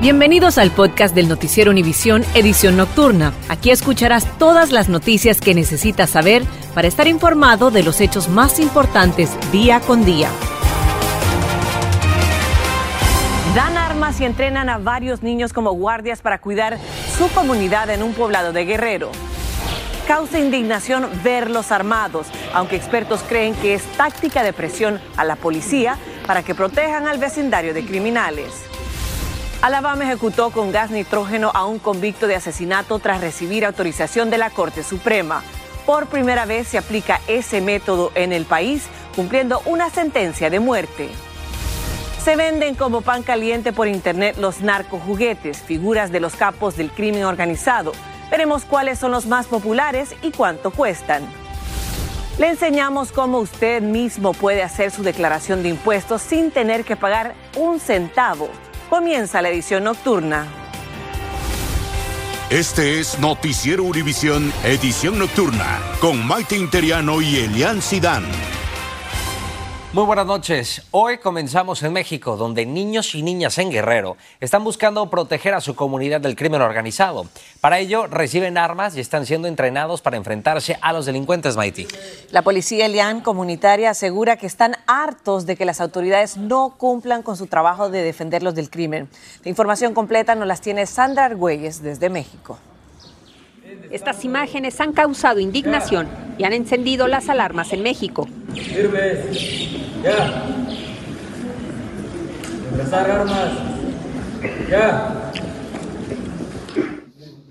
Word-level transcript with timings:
Bienvenidos 0.00 0.58
al 0.58 0.72
podcast 0.72 1.14
del 1.14 1.26
Noticiero 1.26 1.70
Univisión 1.70 2.22
Edición 2.34 2.76
Nocturna. 2.76 3.32
Aquí 3.48 3.70
escucharás 3.70 4.26
todas 4.38 4.70
las 4.70 4.90
noticias 4.90 5.40
que 5.40 5.54
necesitas 5.54 6.10
saber 6.10 6.42
para 6.74 6.86
estar 6.86 7.08
informado 7.08 7.70
de 7.70 7.82
los 7.82 8.02
hechos 8.02 8.28
más 8.28 8.60
importantes 8.60 9.30
día 9.50 9.80
con 9.80 10.04
día. 10.04 10.28
Dan 13.54 13.78
armas 13.78 14.20
y 14.20 14.26
entrenan 14.26 14.68
a 14.68 14.76
varios 14.76 15.22
niños 15.22 15.54
como 15.54 15.72
guardias 15.72 16.20
para 16.20 16.42
cuidar 16.42 16.78
su 17.16 17.28
comunidad 17.30 17.88
en 17.88 18.02
un 18.02 18.12
poblado 18.12 18.52
de 18.52 18.66
Guerrero. 18.66 19.10
Causa 20.06 20.38
indignación 20.38 21.08
verlos 21.24 21.72
armados, 21.72 22.26
aunque 22.52 22.76
expertos 22.76 23.22
creen 23.26 23.54
que 23.54 23.74
es 23.74 23.82
táctica 23.96 24.42
de 24.42 24.52
presión 24.52 25.00
a 25.16 25.24
la 25.24 25.36
policía 25.36 25.96
para 26.26 26.42
que 26.42 26.54
protejan 26.54 27.08
al 27.08 27.16
vecindario 27.16 27.72
de 27.72 27.84
criminales. 27.84 28.75
Alabama 29.62 30.04
ejecutó 30.04 30.50
con 30.50 30.70
gas 30.70 30.90
nitrógeno 30.90 31.50
a 31.54 31.64
un 31.64 31.78
convicto 31.78 32.26
de 32.26 32.36
asesinato 32.36 32.98
tras 32.98 33.20
recibir 33.20 33.64
autorización 33.64 34.30
de 34.30 34.38
la 34.38 34.50
Corte 34.50 34.82
Suprema. 34.82 35.42
Por 35.86 36.06
primera 36.06 36.44
vez 36.44 36.68
se 36.68 36.78
aplica 36.78 37.20
ese 37.26 37.60
método 37.60 38.12
en 38.14 38.32
el 38.32 38.44
país, 38.44 38.84
cumpliendo 39.14 39.62
una 39.64 39.88
sentencia 39.88 40.50
de 40.50 40.60
muerte. 40.60 41.08
Se 42.22 42.36
venden 42.36 42.74
como 42.74 43.00
pan 43.00 43.22
caliente 43.22 43.72
por 43.72 43.88
internet 43.88 44.36
los 44.38 44.60
narcojuguetes, 44.60 45.62
figuras 45.62 46.12
de 46.12 46.20
los 46.20 46.34
capos 46.34 46.76
del 46.76 46.90
crimen 46.90 47.24
organizado. 47.24 47.92
Veremos 48.30 48.64
cuáles 48.64 48.98
son 48.98 49.12
los 49.12 49.26
más 49.26 49.46
populares 49.46 50.14
y 50.22 50.32
cuánto 50.32 50.70
cuestan. 50.70 51.22
Le 52.38 52.48
enseñamos 52.48 53.12
cómo 53.12 53.38
usted 53.38 53.80
mismo 53.80 54.34
puede 54.34 54.62
hacer 54.62 54.90
su 54.90 55.02
declaración 55.02 55.62
de 55.62 55.70
impuestos 55.70 56.20
sin 56.20 56.50
tener 56.50 56.84
que 56.84 56.96
pagar 56.96 57.34
un 57.56 57.80
centavo. 57.80 58.50
Comienza 58.88 59.42
la 59.42 59.48
edición 59.48 59.82
nocturna. 59.84 60.46
Este 62.50 63.00
es 63.00 63.18
Noticiero 63.18 63.82
Univisión, 63.82 64.52
edición 64.62 65.18
nocturna, 65.18 65.80
con 66.00 66.24
Maite 66.24 66.56
Interiano 66.56 67.20
y 67.20 67.38
Elian 67.38 67.82
Sidán. 67.82 68.22
Muy 69.96 70.04
buenas 70.04 70.26
noches. 70.26 70.82
Hoy 70.90 71.16
comenzamos 71.16 71.82
en 71.82 71.90
México, 71.94 72.36
donde 72.36 72.66
niños 72.66 73.14
y 73.14 73.22
niñas 73.22 73.56
en 73.56 73.70
Guerrero 73.70 74.18
están 74.40 74.62
buscando 74.62 75.08
proteger 75.08 75.54
a 75.54 75.62
su 75.62 75.74
comunidad 75.74 76.20
del 76.20 76.36
crimen 76.36 76.60
organizado. 76.60 77.24
Para 77.62 77.78
ello, 77.78 78.06
reciben 78.06 78.58
armas 78.58 78.94
y 78.94 79.00
están 79.00 79.24
siendo 79.24 79.48
entrenados 79.48 80.02
para 80.02 80.18
enfrentarse 80.18 80.76
a 80.82 80.92
los 80.92 81.06
delincuentes, 81.06 81.56
Maiti. 81.56 81.88
La 82.30 82.42
policía 82.42 82.84
Elian 82.84 83.22
comunitaria 83.22 83.88
asegura 83.88 84.36
que 84.36 84.46
están 84.46 84.76
hartos 84.86 85.46
de 85.46 85.56
que 85.56 85.64
las 85.64 85.80
autoridades 85.80 86.36
no 86.36 86.74
cumplan 86.76 87.22
con 87.22 87.38
su 87.38 87.46
trabajo 87.46 87.88
de 87.88 88.02
defenderlos 88.02 88.54
del 88.54 88.68
crimen. 88.68 89.08
La 89.44 89.48
información 89.48 89.94
completa 89.94 90.34
nos 90.34 90.46
las 90.46 90.60
tiene 90.60 90.84
Sandra 90.84 91.24
Argüelles 91.24 91.80
desde 91.80 92.10
México. 92.10 92.58
Estas 93.90 94.24
imágenes 94.24 94.80
han 94.80 94.92
causado 94.92 95.40
indignación 95.40 96.08
y 96.38 96.44
han 96.44 96.52
encendido 96.52 97.08
las 97.08 97.28
alarmas 97.28 97.72
en 97.72 97.82
México. 97.82 98.28
Ya. 100.02 100.44
Empezar 102.72 103.10
armas. 103.10 103.52
Ya. 104.70 105.32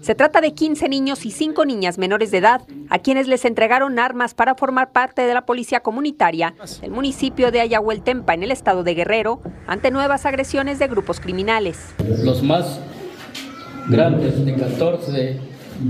Se 0.01 0.13
trata 0.13 0.40
de 0.40 0.53
15 0.53 0.88
niños 0.88 1.25
y 1.25 1.31
5 1.31 1.66
niñas 1.66 1.97
menores 1.97 2.29
de 2.29 2.38
edad 2.38 2.62
a 2.91 3.00
quienes 3.00 3.28
les 3.28 3.44
entregaron 3.44 3.97
armas 3.97 4.35
para 4.35 4.53
formar 4.53 4.91
parte 4.91 5.24
de 5.24 5.34
la 5.34 5.47
policía 5.47 5.79
comunitaria 5.79 6.53
del 6.79 6.91
municipio 6.91 7.50
de 7.50 7.62
Ayahueltempa 7.62 8.35
en 8.35 8.44
el 8.44 8.51
estado 8.51 8.84
de 8.84 8.94
Guerrero 8.94 9.41
ante 9.66 9.90
nuevas 9.90 10.28
agresiones 10.28 10.78
de 10.78 10.88
grupos 10.88 11.19
criminales. 11.19 11.95
Los 12.24 12.44
más 12.44 12.79
grandes 13.88 14.45
de 14.45 14.53
14, 14.53 15.40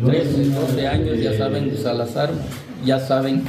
13, 0.05 0.49
12 0.49 0.87
años 0.87 1.19
ya 1.19 1.37
saben 1.37 1.73
usar 1.73 1.95
las 1.95 2.15
armas 2.15 2.45
ya 2.85 2.99
saben 2.99 3.43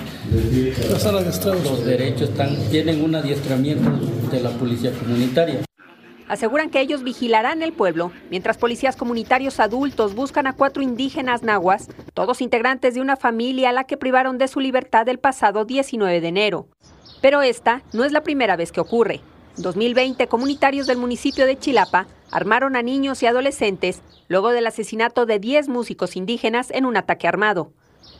los 1.62 1.84
derechos 1.84 2.30
están, 2.30 2.56
tienen 2.70 3.04
un 3.04 3.14
adiestramiento 3.14 3.91
de 4.30 4.41
la 4.41 4.50
policía 4.50 4.92
comunitaria. 4.92 5.60
Aseguran 6.28 6.70
que 6.70 6.80
ellos 6.80 7.04
vigilarán 7.04 7.62
el 7.62 7.72
pueblo, 7.72 8.10
mientras 8.30 8.58
policías 8.58 8.97
comunitarios 8.97 9.60
adultos 9.60 10.14
buscan 10.14 10.48
a 10.48 10.54
cuatro 10.54 10.82
indígenas 10.82 11.42
nahuas, 11.44 11.88
todos 12.14 12.41
integrantes 12.41 12.94
de 12.94 13.00
una 13.00 13.16
familia 13.16 13.70
a 13.70 13.72
la 13.72 13.84
que 13.84 13.97
privaron 13.97 14.36
de 14.36 14.48
su 14.48 14.58
libertad 14.58 15.08
el 15.08 15.18
pasado 15.18 15.64
19 15.64 16.20
de 16.20 16.28
enero. 16.28 16.66
Pero 17.20 17.42
esta 17.42 17.82
no 17.92 18.04
es 18.04 18.10
la 18.10 18.22
primera 18.22 18.56
vez 18.56 18.72
que 18.72 18.80
ocurre. 18.80 19.20
En 19.56 19.62
2020, 19.62 20.26
comunitarios 20.26 20.86
del 20.86 20.98
municipio 20.98 21.46
de 21.46 21.58
Chilapa 21.58 22.06
armaron 22.30 22.76
a 22.76 22.82
niños 22.82 23.22
y 23.22 23.26
adolescentes 23.26 24.02
luego 24.28 24.50
del 24.50 24.66
asesinato 24.66 25.24
de 25.26 25.38
10 25.38 25.68
músicos 25.68 26.16
indígenas 26.16 26.70
en 26.70 26.84
un 26.84 26.96
ataque 26.96 27.26
armado 27.26 27.72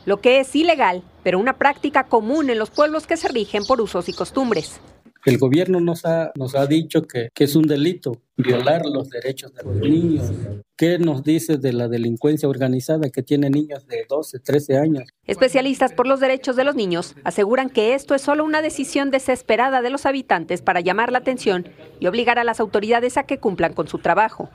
lo 0.05 0.21
que 0.21 0.39
es 0.39 0.55
ilegal, 0.55 1.03
pero 1.23 1.39
una 1.39 1.57
práctica 1.57 2.05
común 2.05 2.49
en 2.49 2.59
los 2.59 2.69
pueblos 2.69 3.07
que 3.07 3.17
se 3.17 3.27
rigen 3.27 3.65
por 3.65 3.81
usos 3.81 4.07
y 4.07 4.13
costumbres. 4.13 4.79
El 5.27 5.39
gobierno 5.39 5.81
nos 5.81 6.05
ha, 6.05 6.31
nos 6.37 6.55
ha 6.55 6.65
dicho 6.67 7.01
que, 7.01 7.27
que, 7.33 7.43
es 7.43 7.57
un 7.57 7.67
delito 7.67 8.21
violar 8.37 8.85
los 8.85 9.09
derechos 9.09 9.53
de 9.53 9.61
los 9.61 9.75
niños. 9.75 10.31
¿Qué 10.77 10.99
nos 10.99 11.21
dice 11.21 11.57
de 11.57 11.73
la 11.73 11.89
delincuencia 11.89 12.47
organizada 12.47 13.09
que 13.09 13.23
tiene 13.23 13.49
niños 13.49 13.85
de 13.87 14.05
12, 14.07 14.39
13 14.39 14.77
años? 14.77 15.03
Especialistas 15.25 15.91
por 15.91 16.07
los 16.07 16.21
derechos 16.21 16.55
de 16.55 16.63
los 16.63 16.75
niños 16.75 17.13
aseguran 17.25 17.69
que 17.69 17.93
esto 17.93 18.15
es 18.15 18.21
solo 18.21 18.45
una 18.45 18.61
decisión 18.61 19.11
desesperada 19.11 19.81
de 19.81 19.89
los 19.89 20.05
habitantes 20.05 20.61
para 20.61 20.79
llamar 20.79 21.11
la 21.11 21.17
atención 21.17 21.67
y 21.99 22.07
obligar 22.07 22.39
a 22.39 22.45
las 22.45 22.61
autoridades 22.61 23.17
a 23.17 23.23
que 23.23 23.37
cumplan 23.37 23.73
con 23.73 23.89
su 23.89 23.97
trabajo. 23.97 24.49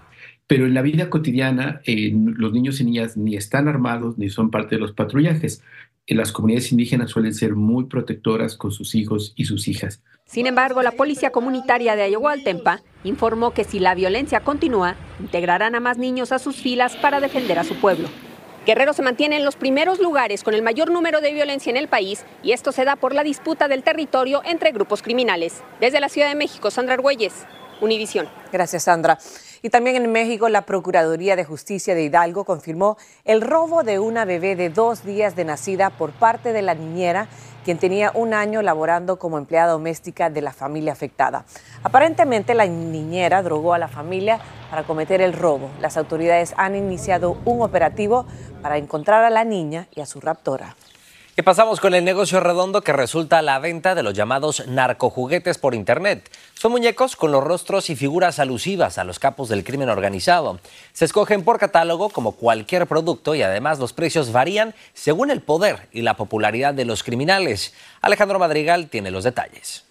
Pero 0.46 0.64
en 0.64 0.72
la 0.72 0.80
vida 0.80 1.10
cotidiana, 1.10 1.82
eh, 1.84 2.12
los 2.14 2.54
niños 2.54 2.80
y 2.80 2.86
niñas 2.86 3.18
ni 3.18 3.36
están 3.36 3.68
armados 3.68 4.16
ni 4.16 4.30
son 4.30 4.50
parte 4.50 4.76
de 4.76 4.80
los 4.80 4.92
patrullajes. 4.92 5.62
En 6.06 6.16
las 6.16 6.32
comunidades 6.32 6.72
indígenas 6.72 7.10
suelen 7.10 7.34
ser 7.34 7.56
muy 7.56 7.84
protectoras 7.84 8.56
con 8.56 8.72
sus 8.72 8.94
hijos 8.94 9.34
y 9.36 9.44
sus 9.44 9.68
hijas. 9.68 10.02
Sin 10.32 10.46
embargo, 10.46 10.82
la 10.82 10.92
Policía 10.92 11.30
Comunitaria 11.30 11.94
de 11.94 12.04
Ayahualtempa 12.04 12.80
informó 13.04 13.50
que 13.50 13.64
si 13.64 13.78
la 13.78 13.94
violencia 13.94 14.40
continúa, 14.40 14.96
integrarán 15.20 15.74
a 15.74 15.80
más 15.80 15.98
niños 15.98 16.32
a 16.32 16.38
sus 16.38 16.56
filas 16.56 16.96
para 16.96 17.20
defender 17.20 17.58
a 17.58 17.64
su 17.64 17.78
pueblo. 17.78 18.08
Guerrero 18.64 18.94
se 18.94 19.02
mantiene 19.02 19.36
en 19.36 19.44
los 19.44 19.56
primeros 19.56 20.00
lugares 20.00 20.42
con 20.42 20.54
el 20.54 20.62
mayor 20.62 20.90
número 20.90 21.20
de 21.20 21.34
violencia 21.34 21.68
en 21.68 21.76
el 21.76 21.86
país 21.86 22.24
y 22.42 22.52
esto 22.52 22.72
se 22.72 22.86
da 22.86 22.96
por 22.96 23.14
la 23.14 23.24
disputa 23.24 23.68
del 23.68 23.82
territorio 23.82 24.40
entre 24.46 24.72
grupos 24.72 25.02
criminales. 25.02 25.62
Desde 25.80 26.00
la 26.00 26.08
Ciudad 26.08 26.28
de 26.28 26.34
México, 26.34 26.70
Sandra 26.70 26.94
Argüelles, 26.94 27.34
Univisión. 27.82 28.26
Gracias, 28.50 28.84
Sandra. 28.84 29.18
Y 29.60 29.70
también 29.70 29.96
en 29.96 30.10
México, 30.10 30.48
la 30.48 30.62
Procuraduría 30.62 31.36
de 31.36 31.44
Justicia 31.44 31.94
de 31.94 32.04
Hidalgo 32.04 32.44
confirmó 32.44 32.96
el 33.24 33.42
robo 33.42 33.84
de 33.84 33.98
una 33.98 34.24
bebé 34.24 34.56
de 34.56 34.70
dos 34.70 35.04
días 35.04 35.36
de 35.36 35.44
nacida 35.44 35.90
por 35.90 36.10
parte 36.12 36.52
de 36.52 36.62
la 36.62 36.74
niñera, 36.74 37.28
quien 37.64 37.78
tenía 37.78 38.10
un 38.14 38.34
año 38.34 38.62
laborando 38.62 39.18
como 39.18 39.38
empleada 39.38 39.72
doméstica 39.72 40.30
de 40.30 40.42
la 40.42 40.52
familia 40.52 40.92
afectada. 40.92 41.44
Aparentemente, 41.82 42.54
la 42.54 42.66
niñera 42.66 43.42
drogó 43.42 43.74
a 43.74 43.78
la 43.78 43.88
familia 43.88 44.40
para 44.70 44.84
cometer 44.84 45.20
el 45.20 45.32
robo. 45.32 45.70
Las 45.80 45.96
autoridades 45.96 46.54
han 46.56 46.76
iniciado 46.76 47.36
un 47.44 47.62
operativo 47.62 48.26
para 48.62 48.78
encontrar 48.78 49.24
a 49.24 49.30
la 49.30 49.44
niña 49.44 49.88
y 49.94 50.00
a 50.00 50.06
su 50.06 50.20
raptora. 50.20 50.76
Y 51.34 51.40
pasamos 51.40 51.80
con 51.80 51.94
el 51.94 52.04
negocio 52.04 52.40
redondo 52.40 52.82
que 52.82 52.92
resulta 52.92 53.40
la 53.40 53.58
venta 53.58 53.94
de 53.94 54.02
los 54.02 54.12
llamados 54.12 54.66
narcojuguetes 54.66 55.56
por 55.56 55.74
Internet. 55.74 56.30
Son 56.52 56.72
muñecos 56.72 57.16
con 57.16 57.32
los 57.32 57.42
rostros 57.42 57.88
y 57.88 57.96
figuras 57.96 58.38
alusivas 58.38 58.98
a 58.98 59.04
los 59.04 59.18
capos 59.18 59.48
del 59.48 59.64
crimen 59.64 59.88
organizado. 59.88 60.60
Se 60.92 61.06
escogen 61.06 61.42
por 61.42 61.58
catálogo 61.58 62.10
como 62.10 62.32
cualquier 62.32 62.86
producto 62.86 63.34
y 63.34 63.40
además 63.40 63.78
los 63.78 63.94
precios 63.94 64.30
varían 64.30 64.74
según 64.92 65.30
el 65.30 65.40
poder 65.40 65.88
y 65.90 66.02
la 66.02 66.18
popularidad 66.18 66.74
de 66.74 66.84
los 66.84 67.02
criminales. 67.02 67.72
Alejandro 68.02 68.38
Madrigal 68.38 68.90
tiene 68.90 69.10
los 69.10 69.24
detalles. 69.24 69.84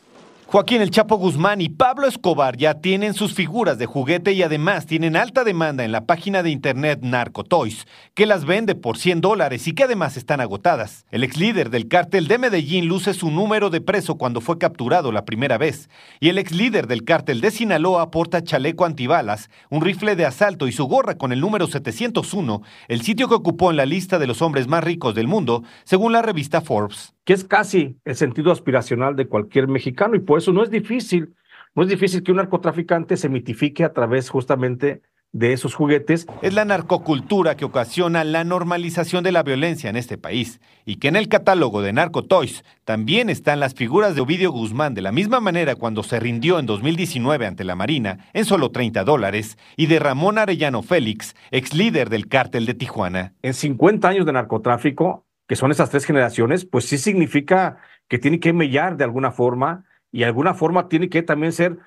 Joaquín 0.51 0.81
El 0.81 0.91
Chapo 0.91 1.15
Guzmán 1.15 1.61
y 1.61 1.69
Pablo 1.69 2.07
Escobar 2.07 2.57
ya 2.57 2.73
tienen 2.81 3.13
sus 3.13 3.33
figuras 3.33 3.77
de 3.77 3.85
juguete 3.85 4.33
y 4.33 4.43
además 4.43 4.85
tienen 4.85 5.15
alta 5.15 5.45
demanda 5.45 5.85
en 5.85 5.93
la 5.93 6.05
página 6.05 6.43
de 6.43 6.49
internet 6.49 6.99
Narcotoys, 7.03 7.87
que 8.15 8.25
las 8.25 8.43
vende 8.43 8.75
por 8.75 8.97
100 8.97 9.21
dólares 9.21 9.65
y 9.69 9.73
que 9.73 9.83
además 9.83 10.17
están 10.17 10.41
agotadas. 10.41 11.05
El 11.09 11.23
ex 11.23 11.37
líder 11.37 11.69
del 11.69 11.87
cártel 11.87 12.27
de 12.27 12.37
Medellín 12.37 12.87
luce 12.87 13.13
su 13.13 13.31
número 13.31 13.69
de 13.69 13.79
preso 13.79 14.15
cuando 14.15 14.41
fue 14.41 14.57
capturado 14.57 15.13
la 15.13 15.23
primera 15.23 15.57
vez. 15.57 15.89
Y 16.19 16.27
el 16.27 16.37
ex 16.37 16.51
líder 16.51 16.87
del 16.87 17.05
cártel 17.05 17.39
de 17.39 17.49
Sinaloa 17.49 18.11
porta 18.11 18.43
chaleco 18.43 18.83
antibalas, 18.83 19.49
un 19.69 19.79
rifle 19.79 20.17
de 20.17 20.25
asalto 20.25 20.67
y 20.67 20.73
su 20.73 20.83
gorra 20.83 21.17
con 21.17 21.31
el 21.31 21.39
número 21.39 21.67
701, 21.67 22.61
el 22.89 23.01
sitio 23.03 23.29
que 23.29 23.35
ocupó 23.35 23.71
en 23.71 23.77
la 23.77 23.85
lista 23.85 24.19
de 24.19 24.27
los 24.27 24.41
hombres 24.41 24.67
más 24.67 24.83
ricos 24.83 25.15
del 25.15 25.29
mundo, 25.29 25.63
según 25.85 26.11
la 26.11 26.21
revista 26.21 26.59
Forbes 26.59 27.13
que 27.23 27.33
es 27.33 27.43
casi 27.43 27.97
el 28.05 28.15
sentido 28.15 28.51
aspiracional 28.51 29.15
de 29.15 29.27
cualquier 29.27 29.67
mexicano 29.67 30.15
y 30.15 30.19
por 30.19 30.39
eso 30.39 30.51
no 30.51 30.63
es 30.63 30.71
difícil, 30.71 31.35
no 31.75 31.83
es 31.83 31.89
difícil 31.89 32.23
que 32.23 32.31
un 32.31 32.37
narcotraficante 32.37 33.17
se 33.17 33.29
mitifique 33.29 33.83
a 33.83 33.93
través 33.93 34.29
justamente 34.29 35.01
de 35.33 35.53
esos 35.53 35.75
juguetes. 35.75 36.27
Es 36.41 36.53
la 36.53 36.65
narcocultura 36.65 37.55
que 37.55 37.65
ocasiona 37.65 38.23
la 38.23 38.43
normalización 38.43 39.23
de 39.23 39.31
la 39.31 39.43
violencia 39.43 39.89
en 39.89 39.95
este 39.95 40.17
país 40.17 40.59
y 40.85 40.97
que 40.97 41.07
en 41.07 41.15
el 41.15 41.29
catálogo 41.29 41.81
de 41.81 41.93
Narcotoys 41.93 42.63
también 42.83 43.29
están 43.29 43.59
las 43.59 43.73
figuras 43.73 44.15
de 44.15 44.21
Ovidio 44.21 44.51
Guzmán 44.51 44.93
de 44.93 45.01
la 45.01 45.11
misma 45.11 45.39
manera 45.39 45.75
cuando 45.75 46.03
se 46.03 46.19
rindió 46.19 46.59
en 46.59 46.65
2019 46.65 47.45
ante 47.45 47.63
la 47.63 47.75
Marina 47.75 48.27
en 48.33 48.45
solo 48.45 48.71
30 48.71 49.03
dólares 49.03 49.57
y 49.77 49.85
de 49.85 49.99
Ramón 49.99 50.37
Arellano 50.37 50.81
Félix, 50.81 51.35
ex 51.51 51.73
líder 51.73 52.09
del 52.09 52.27
cártel 52.27 52.65
de 52.65 52.73
Tijuana. 52.73 53.33
En 53.41 53.53
50 53.53 54.07
años 54.09 54.25
de 54.25 54.33
narcotráfico, 54.33 55.25
que 55.51 55.57
son 55.57 55.69
esas 55.69 55.89
tres 55.89 56.05
generaciones, 56.05 56.63
pues 56.63 56.85
sí 56.85 56.97
significa 56.97 57.75
que 58.07 58.17
tiene 58.17 58.39
que 58.39 58.53
mellar 58.53 58.95
de 58.95 59.03
alguna 59.03 59.31
forma 59.31 59.83
y 60.09 60.19
de 60.19 60.25
alguna 60.27 60.53
forma 60.53 60.87
tiene 60.87 61.09
que 61.09 61.23
también 61.23 61.51
ser 61.51 61.77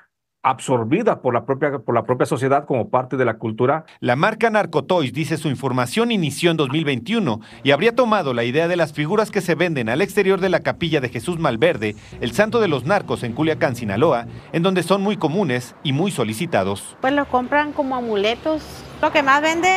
absorbida 0.42 1.22
por 1.22 1.32
la, 1.32 1.46
propia, 1.46 1.78
por 1.78 1.94
la 1.94 2.04
propia 2.04 2.26
sociedad 2.26 2.66
como 2.66 2.90
parte 2.90 3.16
de 3.16 3.24
la 3.24 3.38
cultura. 3.38 3.86
La 4.00 4.16
marca 4.16 4.50
Narcotoys 4.50 5.14
dice 5.14 5.38
su 5.38 5.48
información 5.48 6.12
inició 6.12 6.50
en 6.50 6.58
2021 6.58 7.40
y 7.62 7.70
habría 7.70 7.94
tomado 7.94 8.34
la 8.34 8.44
idea 8.44 8.68
de 8.68 8.76
las 8.76 8.92
figuras 8.92 9.30
que 9.30 9.40
se 9.40 9.54
venden 9.54 9.88
al 9.88 10.02
exterior 10.02 10.40
de 10.42 10.50
la 10.50 10.60
capilla 10.60 11.00
de 11.00 11.08
Jesús 11.08 11.38
Malverde, 11.38 11.96
el 12.20 12.32
santo 12.32 12.60
de 12.60 12.68
los 12.68 12.84
narcos 12.84 13.22
en 13.22 13.32
Culiacán, 13.32 13.76
Sinaloa, 13.76 14.26
en 14.52 14.62
donde 14.62 14.82
son 14.82 15.00
muy 15.00 15.16
comunes 15.16 15.74
y 15.82 15.94
muy 15.94 16.10
solicitados. 16.10 16.98
Pues 17.00 17.14
lo 17.14 17.24
compran 17.24 17.72
como 17.72 17.96
amuletos. 17.96 18.84
Lo 19.02 19.12
que 19.12 19.22
más 19.22 19.42
vende, 19.42 19.68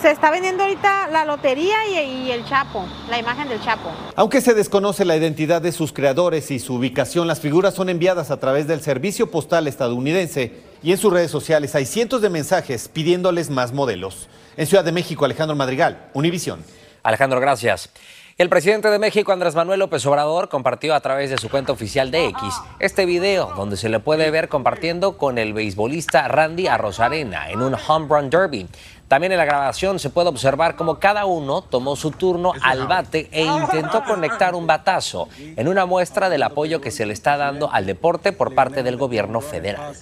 se 0.00 0.10
está 0.10 0.30
vendiendo 0.30 0.62
ahorita 0.62 1.08
la 1.08 1.24
lotería 1.24 1.86
y, 1.86 2.30
el 2.30 2.44
Chapo, 2.44 2.86
la 3.10 3.18
imagen 3.18 3.48
del 3.48 3.60
Chapo. 3.60 3.90
Aunque 4.14 4.40
se 4.40 4.54
desconoce 4.54 5.04
la 5.04 5.16
identidad 5.16 5.60
de 5.60 5.72
sus 5.72 5.92
creadores 5.92 6.50
y 6.50 6.58
su 6.58 6.74
ubicación, 6.74 7.26
las 7.26 7.40
figuras 7.40 7.74
son 7.74 7.88
enviadas 7.88 8.30
a 8.30 8.38
través 8.38 8.68
del 8.68 8.80
Servicio 8.80 9.30
Postal 9.30 9.66
estadounidense 9.66 10.52
y 10.82 10.92
en 10.92 10.98
sus 10.98 11.12
redes 11.12 11.30
sociales 11.30 11.74
hay 11.74 11.86
cientos 11.86 12.22
de 12.22 12.30
mensajes 12.30 12.88
pidiéndoles 12.88 13.50
más 13.50 13.72
modelos. 13.72 14.28
En 14.56 14.66
Ciudad 14.66 14.84
de 14.84 14.92
México, 14.92 15.24
Alejandro 15.24 15.56
Madrigal, 15.56 16.08
Univisión. 16.14 16.62
Alejandro, 17.02 17.40
gracias. 17.40 17.90
El 18.38 18.48
presidente 18.48 18.88
de 18.88 19.00
México, 19.00 19.32
Andrés 19.32 19.56
Manuel 19.56 19.80
López 19.80 20.06
Obrador, 20.06 20.48
compartió 20.48 20.94
a 20.94 21.00
través 21.00 21.28
de 21.28 21.38
su 21.38 21.48
cuenta 21.48 21.72
oficial 21.72 22.12
de 22.12 22.26
X 22.26 22.40
este 22.78 23.04
video 23.04 23.52
donde 23.56 23.76
se 23.76 23.88
le 23.88 23.98
puede 23.98 24.30
ver 24.30 24.48
compartiendo 24.48 25.18
con 25.18 25.38
el 25.38 25.52
beisbolista 25.52 26.28
Randy 26.28 26.68
Arrozarena 26.68 27.50
en 27.50 27.62
un 27.62 27.74
home 27.74 28.06
run 28.08 28.30
derby. 28.30 28.68
También 29.08 29.32
en 29.32 29.38
la 29.38 29.44
grabación 29.44 29.98
se 29.98 30.10
puede 30.10 30.28
observar 30.28 30.76
cómo 30.76 31.00
cada 31.00 31.26
uno 31.26 31.62
tomó 31.62 31.96
su 31.96 32.12
turno 32.12 32.52
al 32.62 32.86
bate 32.86 33.28
e 33.32 33.42
intentó 33.42 34.04
conectar 34.04 34.54
un 34.54 34.68
batazo 34.68 35.28
en 35.36 35.66
una 35.66 35.84
muestra 35.84 36.28
del 36.28 36.44
apoyo 36.44 36.80
que 36.80 36.92
se 36.92 37.06
le 37.06 37.14
está 37.14 37.36
dando 37.38 37.72
al 37.72 37.86
deporte 37.86 38.30
por 38.30 38.54
parte 38.54 38.84
del 38.84 38.96
gobierno 38.96 39.40
federal. 39.40 39.96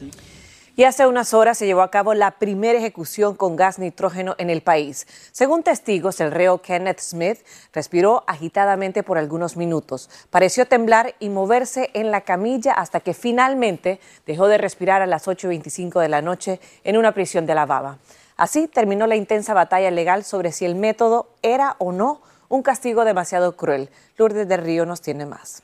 Y 0.78 0.84
hace 0.84 1.06
unas 1.06 1.32
horas 1.32 1.56
se 1.56 1.64
llevó 1.64 1.80
a 1.80 1.90
cabo 1.90 2.12
la 2.12 2.32
primera 2.32 2.78
ejecución 2.78 3.34
con 3.34 3.56
gas 3.56 3.78
nitrógeno 3.78 4.34
en 4.36 4.50
el 4.50 4.60
país. 4.60 5.06
Según 5.32 5.62
testigos, 5.62 6.20
el 6.20 6.30
reo 6.30 6.60
Kenneth 6.60 7.00
Smith 7.00 7.38
respiró 7.72 8.24
agitadamente 8.26 9.02
por 9.02 9.16
algunos 9.16 9.56
minutos. 9.56 10.10
Pareció 10.28 10.66
temblar 10.66 11.14
y 11.18 11.30
moverse 11.30 11.88
en 11.94 12.10
la 12.10 12.20
camilla 12.20 12.72
hasta 12.72 13.00
que 13.00 13.14
finalmente 13.14 14.00
dejó 14.26 14.48
de 14.48 14.58
respirar 14.58 15.00
a 15.00 15.06
las 15.06 15.26
8.25 15.26 15.98
de 15.98 16.10
la 16.10 16.20
noche 16.20 16.60
en 16.84 16.98
una 16.98 17.12
prisión 17.12 17.46
de 17.46 17.52
Alabama. 17.52 17.98
Así 18.36 18.68
terminó 18.68 19.06
la 19.06 19.16
intensa 19.16 19.54
batalla 19.54 19.90
legal 19.90 20.24
sobre 20.24 20.52
si 20.52 20.66
el 20.66 20.74
método 20.74 21.30
era 21.40 21.76
o 21.78 21.90
no 21.90 22.20
un 22.50 22.62
castigo 22.62 23.06
demasiado 23.06 23.56
cruel. 23.56 23.88
Lourdes 24.18 24.46
del 24.46 24.60
Río 24.60 24.84
nos 24.84 25.00
tiene 25.00 25.24
más. 25.24 25.62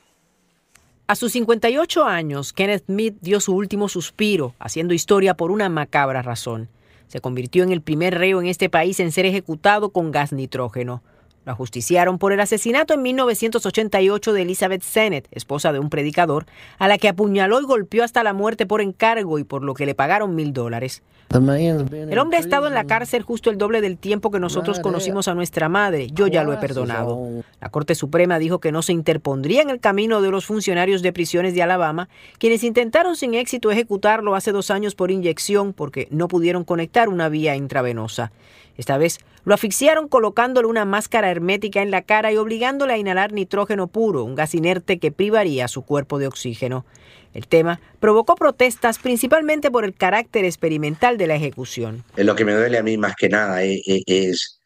A 1.05 1.15
sus 1.15 1.33
58 1.33 2.05
años, 2.05 2.53
Kenneth 2.53 2.85
Smith 2.85 3.17
dio 3.19 3.41
su 3.41 3.53
último 3.53 3.89
suspiro, 3.89 4.55
haciendo 4.57 4.93
historia 4.93 5.33
por 5.33 5.51
una 5.51 5.67
macabra 5.67 6.21
razón. 6.21 6.69
Se 7.07 7.19
convirtió 7.19 7.63
en 7.65 7.73
el 7.73 7.81
primer 7.81 8.17
reo 8.17 8.39
en 8.39 8.47
este 8.47 8.69
país 8.69 9.01
en 9.01 9.11
ser 9.11 9.25
ejecutado 9.25 9.89
con 9.89 10.11
gas 10.11 10.31
nitrógeno. 10.31 11.03
Lo 11.45 11.51
ajusticiaron 11.51 12.19
por 12.19 12.31
el 12.31 12.39
asesinato 12.39 12.93
en 12.93 13.01
1988 13.01 14.33
de 14.33 14.41
Elizabeth 14.41 14.81
Sennett, 14.81 15.27
esposa 15.31 15.73
de 15.73 15.79
un 15.79 15.89
predicador, 15.89 16.45
a 16.79 16.87
la 16.87 16.97
que 16.97 17.09
apuñaló 17.09 17.59
y 17.59 17.65
golpeó 17.65 18.03
hasta 18.03 18.23
la 18.23 18.33
muerte 18.33 18.65
por 18.65 18.81
encargo 18.81 19.39
y 19.39 19.43
por 19.43 19.63
lo 19.63 19.73
que 19.73 19.85
le 19.85 19.95
pagaron 19.95 20.35
mil 20.35 20.53
dólares. 20.53 21.03
El 21.33 22.19
hombre 22.19 22.37
ha 22.37 22.41
estado 22.41 22.67
en 22.67 22.75
la 22.75 22.83
cárcel 22.83 23.23
justo 23.23 23.49
el 23.49 23.57
doble 23.57 23.81
del 23.81 23.97
tiempo 23.97 24.29
que 24.29 24.39
nosotros 24.39 24.79
conocimos 24.79 25.27
a 25.27 25.33
nuestra 25.33 25.67
madre. 25.67 26.07
Yo 26.11 26.27
ya 26.27 26.43
lo 26.43 26.53
he 26.53 26.57
perdonado. 26.57 27.43
La 27.59 27.69
Corte 27.69 27.95
Suprema 27.95 28.37
dijo 28.37 28.59
que 28.59 28.71
no 28.71 28.83
se 28.83 28.93
interpondría 28.93 29.63
en 29.63 29.71
el 29.71 29.79
camino 29.79 30.21
de 30.21 30.29
los 30.29 30.45
funcionarios 30.45 31.01
de 31.01 31.11
prisiones 31.11 31.55
de 31.55 31.63
Alabama, 31.63 32.07
quienes 32.37 32.63
intentaron 32.63 33.15
sin 33.15 33.33
éxito 33.33 33.71
ejecutarlo 33.71 34.35
hace 34.35 34.51
dos 34.51 34.69
años 34.69 34.93
por 34.93 35.09
inyección 35.09 35.73
porque 35.73 36.07
no 36.11 36.27
pudieron 36.27 36.63
conectar 36.63 37.09
una 37.09 37.29
vía 37.29 37.55
intravenosa. 37.55 38.31
Esta 38.77 38.97
vez 38.97 39.19
lo 39.45 39.53
asfixiaron 39.53 40.07
colocándole 40.07 40.67
una 40.67 40.85
máscara 40.85 41.29
hermética 41.29 41.81
en 41.81 41.91
la 41.91 42.01
cara 42.01 42.31
y 42.31 42.37
obligándole 42.37 42.93
a 42.93 42.97
inhalar 42.97 43.33
nitrógeno 43.33 43.87
puro, 43.87 44.23
un 44.23 44.35
gas 44.35 44.55
inerte 44.55 44.99
que 44.99 45.11
privaría 45.11 45.67
su 45.67 45.83
cuerpo 45.83 46.17
de 46.17 46.27
oxígeno. 46.27 46.85
El 47.33 47.47
tema 47.47 47.81
provocó 47.99 48.35
protestas 48.35 48.99
principalmente 48.99 49.71
por 49.71 49.85
el 49.85 49.93
carácter 49.93 50.45
experimental 50.45 51.17
de 51.17 51.27
la 51.27 51.35
ejecución. 51.35 52.03
Lo 52.15 52.35
que 52.35 52.45
me 52.45 52.53
duele 52.53 52.77
a 52.77 52.83
mí 52.83 52.97
más 52.97 53.15
que 53.15 53.29
nada 53.29 53.63
es, 53.63 54.59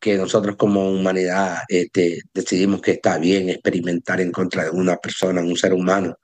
que 0.00 0.16
nosotros 0.16 0.56
como 0.56 0.90
humanidad 0.90 1.58
este, 1.68 2.22
decidimos 2.34 2.80
que 2.82 2.92
está 2.92 3.18
bien 3.18 3.48
experimentar 3.48 4.20
en 4.20 4.32
contra 4.32 4.64
de 4.64 4.70
una 4.70 4.96
persona, 4.96 5.40
un 5.40 5.56
ser 5.56 5.72
humano, 5.72 6.16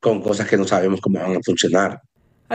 con 0.00 0.22
cosas 0.22 0.48
que 0.48 0.56
no 0.56 0.64
sabemos 0.64 1.02
cómo 1.02 1.20
van 1.20 1.36
a 1.36 1.40
funcionar. 1.44 2.00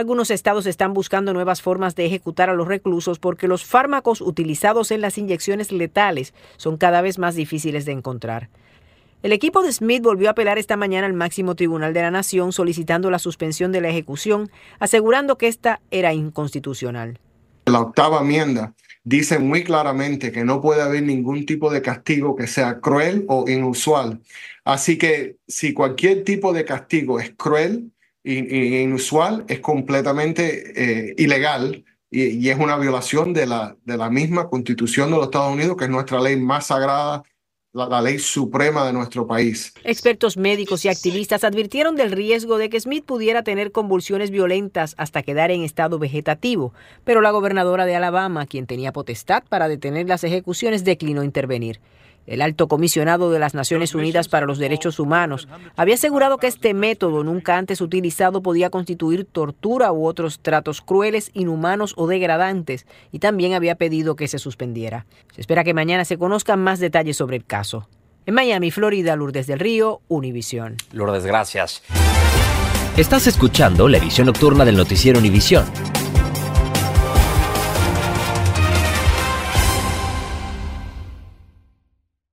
Algunos 0.00 0.30
estados 0.30 0.64
están 0.64 0.94
buscando 0.94 1.34
nuevas 1.34 1.60
formas 1.60 1.94
de 1.94 2.06
ejecutar 2.06 2.48
a 2.48 2.54
los 2.54 2.66
reclusos 2.66 3.18
porque 3.18 3.46
los 3.46 3.66
fármacos 3.66 4.22
utilizados 4.22 4.92
en 4.92 5.02
las 5.02 5.18
inyecciones 5.18 5.72
letales 5.72 6.32
son 6.56 6.78
cada 6.78 7.02
vez 7.02 7.18
más 7.18 7.34
difíciles 7.34 7.84
de 7.84 7.92
encontrar. 7.92 8.48
El 9.22 9.34
equipo 9.34 9.62
de 9.62 9.70
Smith 9.70 10.02
volvió 10.02 10.28
a 10.28 10.30
apelar 10.30 10.56
esta 10.56 10.78
mañana 10.78 11.06
al 11.06 11.12
máximo 11.12 11.54
tribunal 11.54 11.92
de 11.92 12.00
la 12.00 12.10
nación 12.10 12.52
solicitando 12.52 13.10
la 13.10 13.18
suspensión 13.18 13.72
de 13.72 13.82
la 13.82 13.90
ejecución, 13.90 14.50
asegurando 14.78 15.36
que 15.36 15.48
esta 15.48 15.82
era 15.90 16.14
inconstitucional. 16.14 17.18
La 17.66 17.80
octava 17.80 18.22
enmienda 18.22 18.72
dice 19.04 19.38
muy 19.38 19.64
claramente 19.64 20.32
que 20.32 20.46
no 20.46 20.62
puede 20.62 20.80
haber 20.80 21.02
ningún 21.02 21.44
tipo 21.44 21.70
de 21.70 21.82
castigo 21.82 22.36
que 22.36 22.46
sea 22.46 22.80
cruel 22.80 23.26
o 23.28 23.44
inusual. 23.50 24.22
Así 24.64 24.96
que 24.96 25.36
si 25.46 25.74
cualquier 25.74 26.24
tipo 26.24 26.54
de 26.54 26.64
castigo 26.64 27.20
es 27.20 27.34
cruel 27.36 27.90
inusual, 28.24 29.44
es 29.48 29.60
completamente 29.60 30.72
eh, 31.10 31.14
ilegal 31.18 31.84
y, 32.10 32.48
es 32.48 32.58
una 32.58 32.76
violación 32.76 33.32
de 33.32 33.46
la, 33.46 33.76
de 33.84 33.96
la 33.96 34.10
misma 34.10 34.48
constitución 34.48 35.10
de 35.10 35.16
los 35.16 35.26
Estados 35.26 35.52
Unidos, 35.52 35.76
que 35.76 35.84
es 35.84 35.90
nuestra 35.90 36.20
ley 36.20 36.36
más 36.36 36.66
sagrada 36.66 37.22
la, 37.72 38.00
ley 38.02 38.18
suprema 38.18 38.84
de 38.84 38.92
nuestro 38.92 39.26
país. 39.26 39.72
Expertos 39.84 40.36
médicos 40.36 40.84
y 40.84 40.88
activistas 40.88 41.44
advirtieron 41.44 41.96
del 41.96 42.12
riesgo 42.12 42.58
de 42.58 42.68
que 42.68 42.80
Smith 42.80 43.04
pudiera 43.04 43.42
tener 43.42 43.72
convulsiones 43.72 44.30
violentas 44.30 44.94
hasta 44.98 45.22
quedar 45.22 45.50
en 45.50 45.62
estado 45.62 45.98
vegetativo, 45.98 46.74
pero 47.04 47.20
la 47.20 47.30
gobernadora 47.30 47.86
de 47.86 47.96
Alabama, 47.96 48.46
quien 48.46 48.66
tenía 48.66 48.92
potestad 48.92 49.44
para 49.48 49.68
detener 49.68 50.08
las 50.08 50.24
ejecuciones, 50.24 50.84
declinó 50.84 51.22
intervenir. 51.22 51.80
El 52.26 52.42
alto 52.42 52.68
comisionado 52.68 53.30
de 53.30 53.38
las 53.38 53.54
Naciones 53.54 53.94
Unidas 53.94 54.28
para 54.28 54.46
los 54.46 54.58
Derechos 54.58 54.98
Humanos 54.98 55.48
había 55.76 55.94
asegurado 55.94 56.38
que 56.38 56.46
este 56.46 56.74
método 56.74 57.24
nunca 57.24 57.56
antes 57.56 57.80
utilizado 57.80 58.42
podía 58.42 58.70
constituir 58.70 59.24
tortura 59.24 59.92
u 59.92 60.06
otros 60.06 60.40
tratos 60.40 60.80
crueles, 60.80 61.30
inhumanos 61.34 61.94
o 61.96 62.06
degradantes 62.06 62.86
y 63.10 63.18
también 63.18 63.54
había 63.54 63.74
pedido 63.74 64.16
que 64.16 64.28
se 64.28 64.38
suspendiera. 64.38 65.06
Se 65.34 65.40
espera 65.40 65.64
que 65.64 65.74
mañana 65.74 66.04
se 66.04 66.18
conozcan 66.18 66.62
más 66.62 66.78
detalles 66.78 67.16
sobre 67.16 67.36
el 67.36 67.44
caso. 67.44 67.88
En 68.26 68.34
Miami, 68.34 68.70
Florida, 68.70 69.16
Lourdes 69.16 69.46
del 69.46 69.58
Río, 69.58 70.02
Univisión. 70.08 70.76
Lourdes, 70.92 71.24
gracias. 71.24 71.82
Estás 72.96 73.26
escuchando 73.26 73.88
la 73.88 73.98
edición 73.98 74.26
nocturna 74.26 74.64
del 74.64 74.76
noticiero 74.76 75.18
Univisión. 75.18 75.64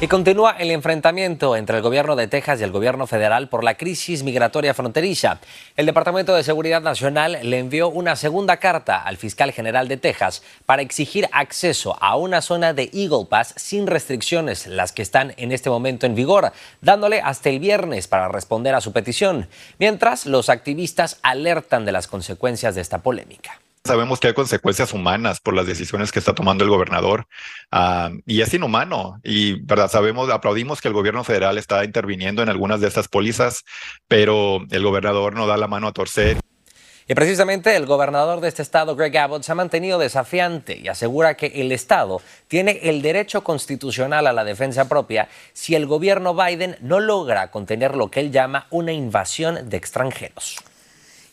Y 0.00 0.06
continúa 0.06 0.52
el 0.52 0.70
enfrentamiento 0.70 1.56
entre 1.56 1.78
el 1.78 1.82
gobierno 1.82 2.14
de 2.14 2.28
Texas 2.28 2.60
y 2.60 2.62
el 2.62 2.70
gobierno 2.70 3.08
federal 3.08 3.48
por 3.48 3.64
la 3.64 3.74
crisis 3.74 4.22
migratoria 4.22 4.72
fronteriza. 4.72 5.40
El 5.76 5.86
Departamento 5.86 6.36
de 6.36 6.44
Seguridad 6.44 6.80
Nacional 6.80 7.36
le 7.42 7.58
envió 7.58 7.88
una 7.88 8.14
segunda 8.14 8.58
carta 8.58 9.02
al 9.02 9.16
fiscal 9.16 9.50
general 9.50 9.88
de 9.88 9.96
Texas 9.96 10.44
para 10.66 10.82
exigir 10.82 11.28
acceso 11.32 11.96
a 12.00 12.14
una 12.14 12.42
zona 12.42 12.74
de 12.74 12.90
Eagle 12.92 13.26
Pass 13.28 13.54
sin 13.56 13.88
restricciones, 13.88 14.68
las 14.68 14.92
que 14.92 15.02
están 15.02 15.34
en 15.36 15.50
este 15.50 15.68
momento 15.68 16.06
en 16.06 16.14
vigor, 16.14 16.52
dándole 16.80 17.20
hasta 17.20 17.48
el 17.48 17.58
viernes 17.58 18.06
para 18.06 18.28
responder 18.28 18.76
a 18.76 18.80
su 18.80 18.92
petición, 18.92 19.48
mientras 19.80 20.26
los 20.26 20.48
activistas 20.48 21.18
alertan 21.22 21.84
de 21.84 21.90
las 21.90 22.06
consecuencias 22.06 22.76
de 22.76 22.82
esta 22.82 22.98
polémica. 22.98 23.58
Sabemos 23.88 24.20
que 24.20 24.26
hay 24.26 24.34
consecuencias 24.34 24.92
humanas 24.92 25.40
por 25.40 25.54
las 25.54 25.66
decisiones 25.66 26.12
que 26.12 26.18
está 26.18 26.34
tomando 26.34 26.62
el 26.62 26.68
gobernador 26.68 27.26
ah, 27.72 28.10
y 28.26 28.42
es 28.42 28.52
inhumano. 28.52 29.18
Y 29.24 29.54
verdad, 29.62 29.90
sabemos, 29.90 30.28
aplaudimos 30.30 30.82
que 30.82 30.88
el 30.88 30.94
gobierno 30.94 31.24
federal 31.24 31.56
está 31.56 31.84
interviniendo 31.86 32.42
en 32.42 32.50
algunas 32.50 32.82
de 32.82 32.88
estas 32.88 33.08
pólizas, 33.08 33.64
pero 34.06 34.60
el 34.70 34.82
gobernador 34.82 35.34
no 35.34 35.46
da 35.46 35.56
la 35.56 35.68
mano 35.68 35.88
a 35.88 35.92
torcer. 35.92 36.36
Y 37.08 37.14
precisamente 37.14 37.74
el 37.74 37.86
gobernador 37.86 38.42
de 38.42 38.48
este 38.48 38.60
estado, 38.60 38.94
Greg 38.94 39.16
Abbott, 39.16 39.42
se 39.42 39.52
ha 39.52 39.54
mantenido 39.54 39.98
desafiante 39.98 40.76
y 40.76 40.88
asegura 40.88 41.38
que 41.38 41.46
el 41.46 41.72
estado 41.72 42.20
tiene 42.46 42.80
el 42.82 43.00
derecho 43.00 43.42
constitucional 43.42 44.26
a 44.26 44.34
la 44.34 44.44
defensa 44.44 44.86
propia 44.86 45.30
si 45.54 45.74
el 45.74 45.86
gobierno 45.86 46.34
Biden 46.34 46.76
no 46.82 47.00
logra 47.00 47.50
contener 47.50 47.96
lo 47.96 48.10
que 48.10 48.20
él 48.20 48.32
llama 48.32 48.66
una 48.68 48.92
invasión 48.92 49.70
de 49.70 49.78
extranjeros. 49.78 50.58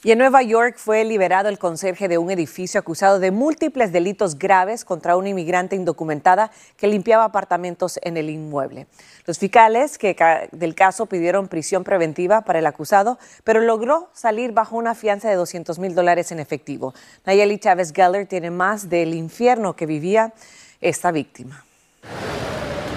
Y 0.06 0.12
en 0.12 0.20
Nueva 0.20 0.44
York 0.44 0.76
fue 0.78 1.04
liberado 1.04 1.50
el 1.50 1.58
conserje 1.58 2.08
de 2.08 2.20
un 2.20 2.30
edificio 2.30 2.80
acusado 2.80 3.18
de 3.18 3.32
múltiples 3.32 3.92
delitos 3.92 4.38
graves 4.38 4.86
contra 4.86 5.16
una 5.16 5.30
inmigrante 5.30 5.76
indocumentada 5.76 6.52
que 6.78 6.86
limpiaba 6.86 7.24
apartamentos 7.24 8.00
en 8.04 8.16
el 8.16 8.30
inmueble. 8.30 8.86
Los 9.26 9.40
fiscales 9.40 9.98
que 9.98 10.16
del 10.52 10.76
caso 10.76 11.08
pidieron 11.08 11.48
prisión 11.48 11.84
preventiva 11.84 12.42
para 12.42 12.60
el 12.60 12.68
acusado, 12.68 13.18
pero 13.44 13.62
logró 13.62 14.12
salir 14.14 14.52
bajo 14.52 14.78
una 14.78 14.94
fianza 14.94 15.28
de 15.28 15.38
200 15.38 15.80
mil 15.80 15.96
dólares 15.96 16.32
en 16.32 16.40
efectivo. 16.40 16.94
Nayeli 17.26 17.58
Chávez 17.58 17.92
Geller 17.92 18.28
tiene 18.28 18.52
más 18.52 18.88
del 18.88 19.16
infierno 19.16 19.76
que 19.76 19.88
vivía 19.88 20.34
esta 20.82 21.10
víctima. 21.10 21.66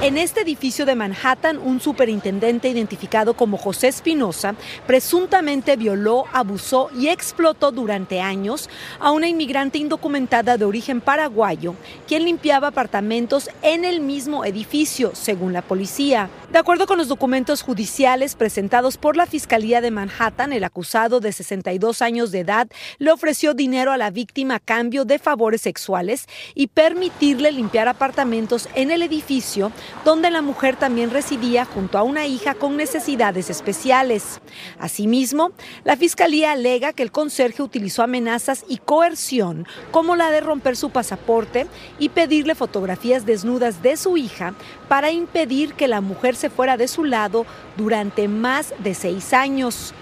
En 0.01 0.17
este 0.17 0.43
edificio 0.43 0.87
de 0.87 0.95
Manhattan, 0.95 1.59
un 1.59 1.81
superintendente 1.81 2.69
identificado 2.69 3.35
como 3.35 3.57
José 3.57 3.89
Espinosa 3.89 4.55
presuntamente 4.87 5.75
violó, 5.75 6.27
abusó 6.33 6.89
y 6.97 7.09
explotó 7.09 7.73
durante 7.73 8.21
años 8.21 8.71
a 9.01 9.11
una 9.11 9.27
inmigrante 9.27 9.79
indocumentada 9.79 10.57
de 10.57 10.65
origen 10.65 11.01
paraguayo, 11.01 11.75
quien 12.07 12.25
limpiaba 12.25 12.69
apartamentos 12.69 13.51
en 13.63 13.85
el 13.85 14.01
mismo 14.01 14.45
edificio, 14.45 15.11
según 15.17 15.53
la 15.53 15.63
policía. 15.63 16.31
De 16.53 16.59
acuerdo 16.59 16.87
con 16.87 16.99
los 16.99 17.09
documentos 17.09 17.63
judiciales 17.63 18.37
presentados 18.37 18.99
por 18.99 19.17
la 19.17 19.27
Fiscalía 19.27 19.81
de 19.81 19.91
Manhattan, 19.91 20.53
el 20.53 20.63
acusado 20.63 21.19
de 21.19 21.33
62 21.33 22.03
años 22.03 22.31
de 22.31 22.39
edad 22.39 22.69
le 22.99 23.11
ofreció 23.11 23.53
dinero 23.53 23.91
a 23.91 23.97
la 23.97 24.13
víctima 24.13 24.55
a 24.55 24.61
cambio 24.61 25.05
de 25.05 25.19
favores 25.19 25.61
sexuales 25.61 26.29
y 26.55 26.69
permitirle 26.69 27.51
limpiar 27.51 27.89
apartamentos 27.89 28.69
en 28.77 28.93
el 28.93 29.03
edificio 29.03 29.73
donde 30.05 30.31
la 30.31 30.43
mujer 30.43 30.77
también 30.77 31.11
residía 31.11 31.65
junto 31.65 31.99
a 31.99 32.03
una 32.03 32.27
hija 32.27 32.55
con 32.55 32.77
necesidades 32.77 33.51
especiales. 33.51 34.41
Asimismo, 34.79 35.53
la 35.85 35.97
Fiscalía 35.97 36.53
alega 36.53 36.93
que 36.93 37.03
el 37.03 37.13
conserje 37.13 37.63
utilizó 37.63 38.03
amenazas 38.03 38.65
y 38.69 38.79
coerción, 38.79 39.67
como 39.91 40.17
la 40.17 40.31
de 40.31 40.41
romper 40.41 40.77
su 40.77 40.91
pasaporte 40.91 41.67
y 41.99 42.11
pedirle 42.11 42.55
fotografías 42.55 43.27
desnudas 43.27 43.83
de 43.83 43.97
su 43.97 44.17
hija 44.17 44.55
para 44.89 45.11
impedir 45.11 45.75
que 45.75 45.89
la 45.89 46.01
mujer 46.01 46.37
se 46.37 46.51
fuera 46.51 46.77
de 46.77 46.89
su 46.89 47.05
lado 47.05 47.47
durante 47.77 48.29
más 48.29 48.75
de 48.79 48.95
seis 48.95 49.33
años. 49.33 49.95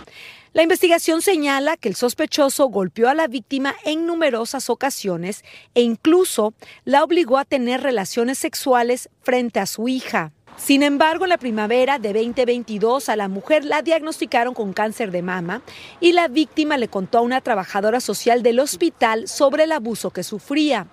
La 0.56 0.62
investigación 0.62 1.20
señala 1.20 1.76
que 1.76 1.90
el 1.90 1.96
sospechoso 1.96 2.68
golpeó 2.68 3.10
a 3.10 3.14
la 3.14 3.26
víctima 3.26 3.74
en 3.84 4.06
numerosas 4.06 4.70
ocasiones 4.70 5.44
e 5.74 5.82
incluso 5.82 6.54
la 6.86 7.04
obligó 7.04 7.36
a 7.36 7.44
tener 7.44 7.82
relaciones 7.82 8.38
sexuales 8.38 9.10
frente 9.20 9.60
a 9.60 9.66
su 9.66 9.86
hija. 9.86 10.32
Sin 10.56 10.82
embargo, 10.82 11.26
en 11.26 11.28
la 11.28 11.36
primavera 11.36 11.98
de 11.98 12.14
2022 12.14 13.10
a 13.10 13.16
la 13.16 13.28
mujer 13.28 13.66
la 13.66 13.82
diagnosticaron 13.82 14.54
con 14.54 14.72
cáncer 14.72 15.10
de 15.10 15.20
mama 15.20 15.60
y 16.00 16.12
la 16.12 16.26
víctima 16.26 16.78
le 16.78 16.88
contó 16.88 17.18
a 17.18 17.20
una 17.20 17.42
trabajadora 17.42 18.00
social 18.00 18.42
del 18.42 18.58
hospital 18.58 19.28
sobre 19.28 19.64
el 19.64 19.72
abuso 19.72 20.10
que 20.10 20.22
sufría. 20.22 20.86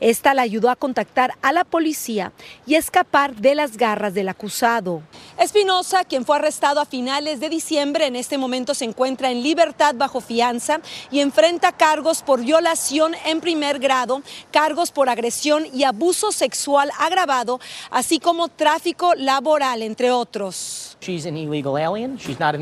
Esta 0.00 0.34
la 0.34 0.42
ayudó 0.42 0.70
a 0.70 0.76
contactar 0.76 1.34
a 1.42 1.52
la 1.52 1.64
policía 1.64 2.32
y 2.66 2.74
escapar 2.74 3.34
de 3.36 3.54
las 3.54 3.76
garras 3.76 4.14
del 4.14 4.28
acusado. 4.28 5.02
Espinosa, 5.38 6.04
quien 6.04 6.24
fue 6.24 6.36
arrestado 6.36 6.80
a 6.80 6.86
finales 6.86 7.40
de 7.40 7.48
diciembre, 7.48 8.06
en 8.06 8.16
este 8.16 8.38
momento 8.38 8.74
se 8.74 8.84
encuentra 8.84 9.30
en 9.30 9.42
libertad 9.42 9.94
bajo 9.94 10.20
fianza 10.20 10.80
y 11.10 11.20
enfrenta 11.20 11.72
cargos 11.72 12.22
por 12.22 12.40
violación 12.40 13.14
en 13.24 13.40
primer 13.40 13.78
grado, 13.78 14.22
cargos 14.50 14.90
por 14.90 15.08
agresión 15.08 15.66
y 15.72 15.84
abuso 15.84 16.32
sexual 16.32 16.90
agravado, 16.98 17.60
así 17.90 18.18
como 18.18 18.48
tráfico 18.48 19.14
laboral, 19.14 19.82
entre 19.82 20.10
otros. 20.10 20.96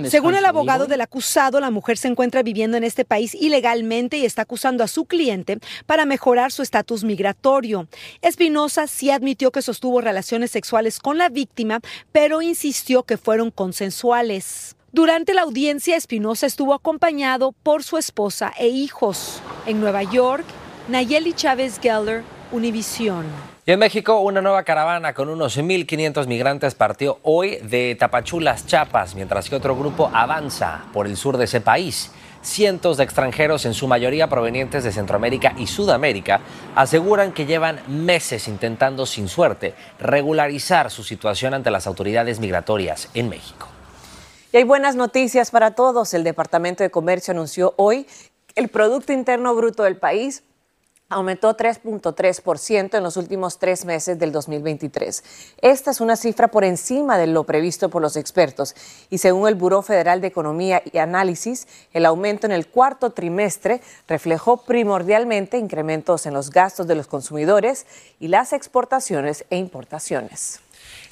Según 0.09 0.35
el 0.37 0.45
abogado 0.45 0.87
del 0.87 1.01
acusado, 1.01 1.59
la 1.59 1.71
mujer 1.71 1.99
se 1.99 2.07
encuentra 2.07 2.43
viviendo 2.43 2.77
en 2.77 2.85
este 2.85 3.05
país 3.05 3.35
ilegalmente 3.35 4.17
y 4.19 4.25
está 4.25 4.43
acusando 4.43 4.85
a 4.85 4.89
su 4.89 5.07
cliente 5.07 5.59
para 5.87 6.05
mejorar 6.05 6.53
su 6.53 6.63
estatus 6.63 6.98
migratorio. 7.05 7.89
Espinosa 8.23 8.87
sí 8.87 9.11
admitió 9.11 9.51
que 9.51 9.63
sostuvo 9.63 10.01
relaciones 10.01 10.51
sexuales 10.51 10.99
con 10.99 11.19
la 11.19 11.29
víctima, 11.29 11.81
pero 12.13 12.43
insistió 12.43 13.03
que 13.03 13.17
fueron 13.17 13.51
consensuales. 13.51 14.77
Durante 14.93 15.35
la 15.35 15.43
audiencia, 15.43 15.97
Espinosa 15.97 16.47
estuvo 16.47 16.73
acompañado 16.75 17.53
por 17.53 17.83
su 17.85 17.99
esposa 17.99 18.53
e 18.59 18.69
hijos. 18.69 19.43
En 19.67 19.81
Nueva 19.81 20.03
York, 20.03 20.45
Nayeli 20.89 21.35
Chávez 21.35 21.79
Geller, 21.79 22.23
Univisión. 22.51 23.27
Y 23.67 23.73
en 23.73 23.79
México, 23.79 24.19
una 24.21 24.41
nueva 24.41 24.63
caravana 24.63 25.13
con 25.13 25.29
unos 25.29 25.59
1.500 25.59 26.27
migrantes 26.27 26.75
partió 26.75 27.19
hoy 27.23 27.57
de 27.57 27.95
Tapachulas, 27.97 28.67
Chiapas, 28.67 29.15
mientras 29.15 29.51
que 29.51 29.57
otro 29.57 29.77
grupo 29.77 30.11
avanza 30.15 30.87
por 30.95 31.07
el 31.07 31.19
sur 31.19 31.37
de 31.37 31.45
ese 31.45 31.61
país. 31.61 32.11
Cientos 32.43 32.97
de 32.97 33.05
extranjeros, 33.05 33.67
en 33.67 33.75
su 33.75 33.89
mayoría 33.89 34.29
provenientes 34.29 34.85
de 34.85 34.93
Centroamérica 34.93 35.55
y 35.59 35.67
Sudamérica, 35.67 36.41
aseguran 36.75 37.33
que 37.33 37.47
llevan 37.47 37.81
meses 37.89 38.49
intentando 38.49 39.07
sin 39.07 39.29
suerte 39.29 39.75
regularizar 39.99 40.91
su 40.91 41.03
situación 41.03 41.55
ante 41.55 41.71
las 41.71 41.87
autoridades 41.87 42.39
migratorias 42.41 43.09
en 43.15 43.29
México. 43.29 43.69
Y 44.53 44.57
hay 44.57 44.65
buenas 44.65 44.97
noticias 44.97 45.51
para 45.51 45.73
todos. 45.73 46.15
El 46.15 46.25
Departamento 46.25 46.83
de 46.83 46.91
Comercio 46.91 47.33
anunció 47.33 47.75
hoy 47.77 48.07
el 48.55 48.69
Producto 48.69 49.13
Interno 49.13 49.55
Bruto 49.55 49.83
del 49.83 49.97
país 49.97 50.43
aumentó 51.09 51.57
3.3% 51.57 52.97
en 52.97 53.03
los 53.03 53.17
últimos 53.17 53.59
tres 53.59 53.85
meses 53.85 54.19
del 54.19 54.31
2023. 54.31 55.25
Esta 55.63 55.91
es 55.91 56.01
una 56.01 56.17
cifra 56.17 56.49
por 56.49 56.65
encima 56.65 57.17
de 57.17 57.27
lo 57.27 57.45
previsto 57.45 57.89
por 57.89 58.03
los 58.03 58.17
expertos 58.17 58.75
y 59.09 59.19
según 59.19 59.49
el 59.49 59.55
Buró 59.55 59.83
Federal 59.83 60.21
de 60.21 60.29
Economía 60.29 60.83
y 60.93 60.99
Análisis, 60.99 61.67
el 61.93 62.05
aumento 62.05 62.47
en 62.47 62.53
el 62.53 62.67
cuarto 62.67 63.11
trimestre 63.11 63.81
reflejó 64.07 64.59
primordialmente 64.59 65.57
incrementos 65.57 66.27
en 66.27 66.35
los 66.35 66.51
gastos 66.51 66.87
de 66.87 66.95
los 66.95 67.07
consumidores 67.07 67.87
y 68.21 68.29
las 68.29 68.53
exportaciones 68.53 69.47
e 69.49 69.57
importaciones. 69.57 70.61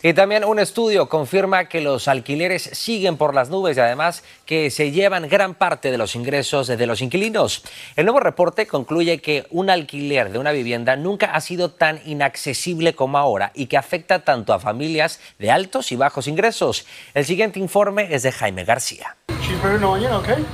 Y 0.03 0.13
también 0.15 0.45
un 0.45 0.59
estudio 0.59 1.09
confirma 1.09 1.65
que 1.65 1.81
los 1.81 2.07
alquileres 2.07 2.63
siguen 2.63 3.17
por 3.17 3.35
las 3.35 3.51
nubes 3.51 3.77
y 3.77 3.81
además 3.81 4.23
que 4.45 4.71
se 4.71 4.93
llevan 4.93 5.29
gran 5.29 5.55
parte 5.55 5.91
de 5.91 5.99
los 5.99 6.15
ingresos 6.15 6.67
de 6.67 6.87
los 6.87 7.03
inquilinos. 7.03 7.65
El 7.97 8.07
nuevo 8.07 8.21
reporte 8.21 8.67
concluye 8.67 9.19
que 9.19 9.47
un 9.51 9.71
alquiler 9.71 10.31
de 10.31 10.39
una 10.39 10.53
vivienda 10.53 10.97
nunca 10.97 11.27
ha 11.33 11.41
sido 11.41 11.71
tan 11.71 12.01
inaccesible 12.05 12.95
como 12.95 13.19
ahora 13.19 13.53
y 13.55 13.67
que 13.67 13.77
afecta 13.77 14.21
tanto 14.25 14.53
a 14.53 14.61
familias 14.61 15.21
de 15.39 15.51
altos 15.51 15.93
y 15.93 15.97
bajos 15.97 16.29
ingresos. 16.29 16.87
El 17.15 17.25
siguiente 17.25 17.59
informe 17.59 18.15
es 18.15 18.23
de 18.23 18.33
Jaime 18.33 18.65
García. 18.65 19.17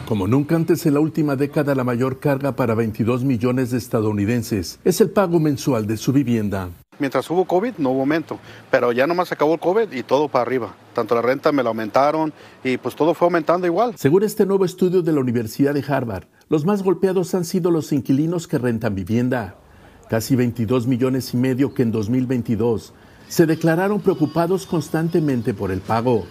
Como 0.06 0.26
nunca 0.26 0.54
antes 0.54 0.84
en 0.86 0.94
la 0.94 1.00
última 1.00 1.36
década, 1.36 1.74
la 1.74 1.84
mayor 1.84 2.20
carga 2.20 2.56
para 2.56 2.74
22 2.74 3.24
millones 3.24 3.70
de 3.70 3.78
estadounidenses 3.78 4.78
es 4.84 5.00
el 5.00 5.10
pago 5.10 5.40
mensual 5.40 5.86
de 5.86 5.96
su 5.96 6.12
vivienda. 6.12 6.68
Mientras 6.98 7.28
hubo 7.30 7.46
COVID 7.46 7.74
no 7.78 7.90
hubo 7.90 8.00
aumento, 8.00 8.38
pero 8.70 8.92
ya 8.92 9.06
nomás 9.06 9.32
acabó 9.32 9.54
el 9.54 9.60
COVID 9.60 9.90
y 9.92 10.02
todo 10.02 10.28
para 10.28 10.42
arriba. 10.42 10.74
Tanto 10.94 11.14
la 11.14 11.22
renta 11.22 11.50
me 11.50 11.62
la 11.62 11.70
aumentaron 11.70 12.32
y 12.62 12.76
pues 12.76 12.94
todo 12.94 13.14
fue 13.14 13.26
aumentando 13.26 13.66
igual. 13.66 13.94
Según 13.96 14.22
este 14.22 14.44
nuevo 14.44 14.64
estudio 14.64 15.02
de 15.02 15.10
la 15.10 15.20
Universidad 15.20 15.74
de 15.74 15.84
Harvard, 15.86 16.26
los 16.48 16.64
más 16.64 16.82
golpeados 16.82 17.34
han 17.34 17.44
sido 17.44 17.70
los 17.70 17.92
inquilinos 17.92 18.46
que 18.46 18.58
rentan 18.58 18.94
vivienda. 18.94 19.56
casi 20.08 20.36
22 20.36 20.86
millones 20.86 21.32
y 21.32 21.38
medio 21.38 21.72
que 21.72 21.82
en 21.82 21.90
2022, 21.90 22.92
se 23.28 23.46
declararon 23.46 24.00
preocupados 24.00 24.66
constantemente 24.66 25.54
por 25.54 25.72
el 25.72 25.80
pago. 25.80 26.26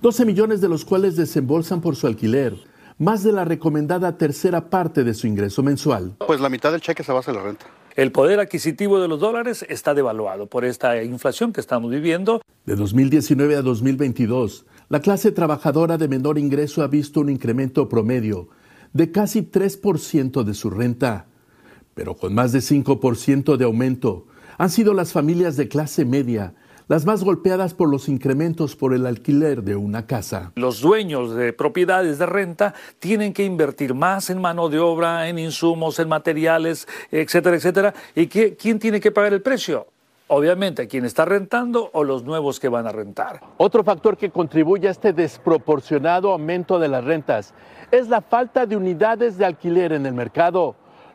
12 0.00 0.24
millones 0.24 0.62
de 0.62 0.68
los 0.68 0.86
cuales 0.86 1.14
desembolsan 1.14 1.82
por 1.82 1.94
su 1.94 2.06
alquiler, 2.06 2.56
más 2.96 3.22
de 3.22 3.32
la 3.32 3.44
recomendada 3.44 4.16
tercera 4.16 4.70
parte 4.70 5.04
de 5.04 5.12
su 5.12 5.26
ingreso 5.26 5.62
mensual. 5.62 6.16
Pues 6.26 6.40
la 6.40 6.48
mitad 6.48 6.72
del 6.72 6.80
cheque 6.80 7.04
se 7.04 7.12
basa 7.12 7.30
en 7.30 7.36
la 7.36 7.42
renta. 7.42 7.66
El 7.98 8.12
poder 8.12 8.38
adquisitivo 8.38 9.00
de 9.00 9.08
los 9.08 9.18
dólares 9.18 9.66
está 9.68 9.92
devaluado 9.92 10.46
por 10.46 10.64
esta 10.64 11.02
inflación 11.02 11.52
que 11.52 11.60
estamos 11.60 11.90
viviendo. 11.90 12.40
De 12.64 12.76
2019 12.76 13.56
a 13.56 13.62
2022, 13.62 14.66
la 14.88 15.00
clase 15.00 15.32
trabajadora 15.32 15.98
de 15.98 16.06
menor 16.06 16.38
ingreso 16.38 16.84
ha 16.84 16.86
visto 16.86 17.18
un 17.18 17.28
incremento 17.28 17.88
promedio 17.88 18.50
de 18.92 19.10
casi 19.10 19.42
3% 19.42 20.44
de 20.44 20.54
su 20.54 20.70
renta, 20.70 21.26
pero 21.94 22.14
con 22.14 22.34
más 22.34 22.52
de 22.52 22.60
5% 22.60 23.56
de 23.56 23.64
aumento 23.64 24.28
han 24.58 24.70
sido 24.70 24.94
las 24.94 25.10
familias 25.10 25.56
de 25.56 25.66
clase 25.66 26.04
media 26.04 26.54
las 26.88 27.04
más 27.04 27.22
golpeadas 27.22 27.74
por 27.74 27.90
los 27.90 28.08
incrementos 28.08 28.74
por 28.74 28.94
el 28.94 29.06
alquiler 29.06 29.62
de 29.62 29.76
una 29.76 30.06
casa. 30.06 30.52
Los 30.54 30.80
dueños 30.80 31.34
de 31.34 31.52
propiedades 31.52 32.18
de 32.18 32.24
renta 32.24 32.74
tienen 32.98 33.34
que 33.34 33.44
invertir 33.44 33.94
más 33.94 34.30
en 34.30 34.40
mano 34.40 34.70
de 34.70 34.78
obra, 34.78 35.28
en 35.28 35.38
insumos, 35.38 35.98
en 35.98 36.08
materiales, 36.08 36.88
etcétera, 37.10 37.56
etcétera. 37.56 37.94
¿Y 38.14 38.26
qué, 38.26 38.56
quién 38.56 38.78
tiene 38.78 39.00
que 39.00 39.12
pagar 39.12 39.34
el 39.34 39.42
precio? 39.42 39.86
Obviamente, 40.28 40.88
quien 40.88 41.04
está 41.04 41.26
rentando 41.26 41.90
o 41.92 42.04
los 42.04 42.24
nuevos 42.24 42.58
que 42.58 42.68
van 42.68 42.86
a 42.86 42.92
rentar. 42.92 43.40
Otro 43.58 43.84
factor 43.84 44.16
que 44.16 44.30
contribuye 44.30 44.88
a 44.88 44.90
este 44.90 45.12
desproporcionado 45.12 46.32
aumento 46.32 46.78
de 46.78 46.88
las 46.88 47.04
rentas 47.04 47.54
es 47.90 48.08
la 48.08 48.22
falta 48.22 48.64
de 48.64 48.76
unidades 48.76 49.36
de 49.36 49.44
alquiler 49.44 49.92
en 49.92 50.06
el 50.06 50.14
mercado, 50.14 50.74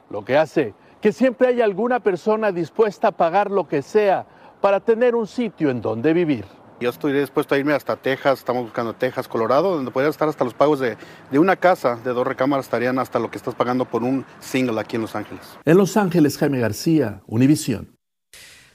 lo 0.09 0.23
que 0.23 0.37
hace 0.37 0.73
que 1.03 1.11
siempre 1.11 1.49
haya 1.49 1.65
alguna 1.65 1.99
persona 1.99 2.53
dispuesta 2.53 3.09
a 3.09 3.11
pagar 3.11 3.51
lo 3.51 3.67
que 3.67 3.81
sea 3.81 4.25
para 4.63 4.79
tener 4.79 5.13
un 5.13 5.27
sitio 5.27 5.69
en 5.69 5.81
donde 5.81 6.13
vivir. 6.13 6.45
Yo 6.79 6.89
estoy 6.89 7.11
dispuesto 7.11 7.53
a 7.53 7.57
irme 7.57 7.73
hasta 7.73 7.97
Texas, 7.97 8.39
estamos 8.39 8.63
buscando 8.63 8.93
Texas, 8.93 9.27
Colorado, 9.27 9.75
donde 9.75 9.91
podría 9.91 10.09
estar 10.09 10.29
hasta 10.29 10.45
los 10.45 10.53
pagos 10.53 10.79
de, 10.79 10.95
de, 11.31 11.37
una 11.37 11.57
casa 11.57 11.97
de 12.01 12.11
dos 12.11 12.25
recámaras 12.25 12.67
estarían 12.67 12.97
hasta 12.97 13.19
lo 13.19 13.29
que 13.29 13.35
estás 13.35 13.55
pagando 13.55 13.83
por 13.83 14.03
un 14.03 14.25
single 14.39 14.79
aquí 14.79 14.95
en 14.95 15.01
Los 15.01 15.17
Ángeles. 15.17 15.41
En 15.65 15.77
Los 15.77 15.97
Ángeles, 15.97 16.37
Jaime 16.37 16.59
García, 16.59 17.23
Univisión. 17.27 17.97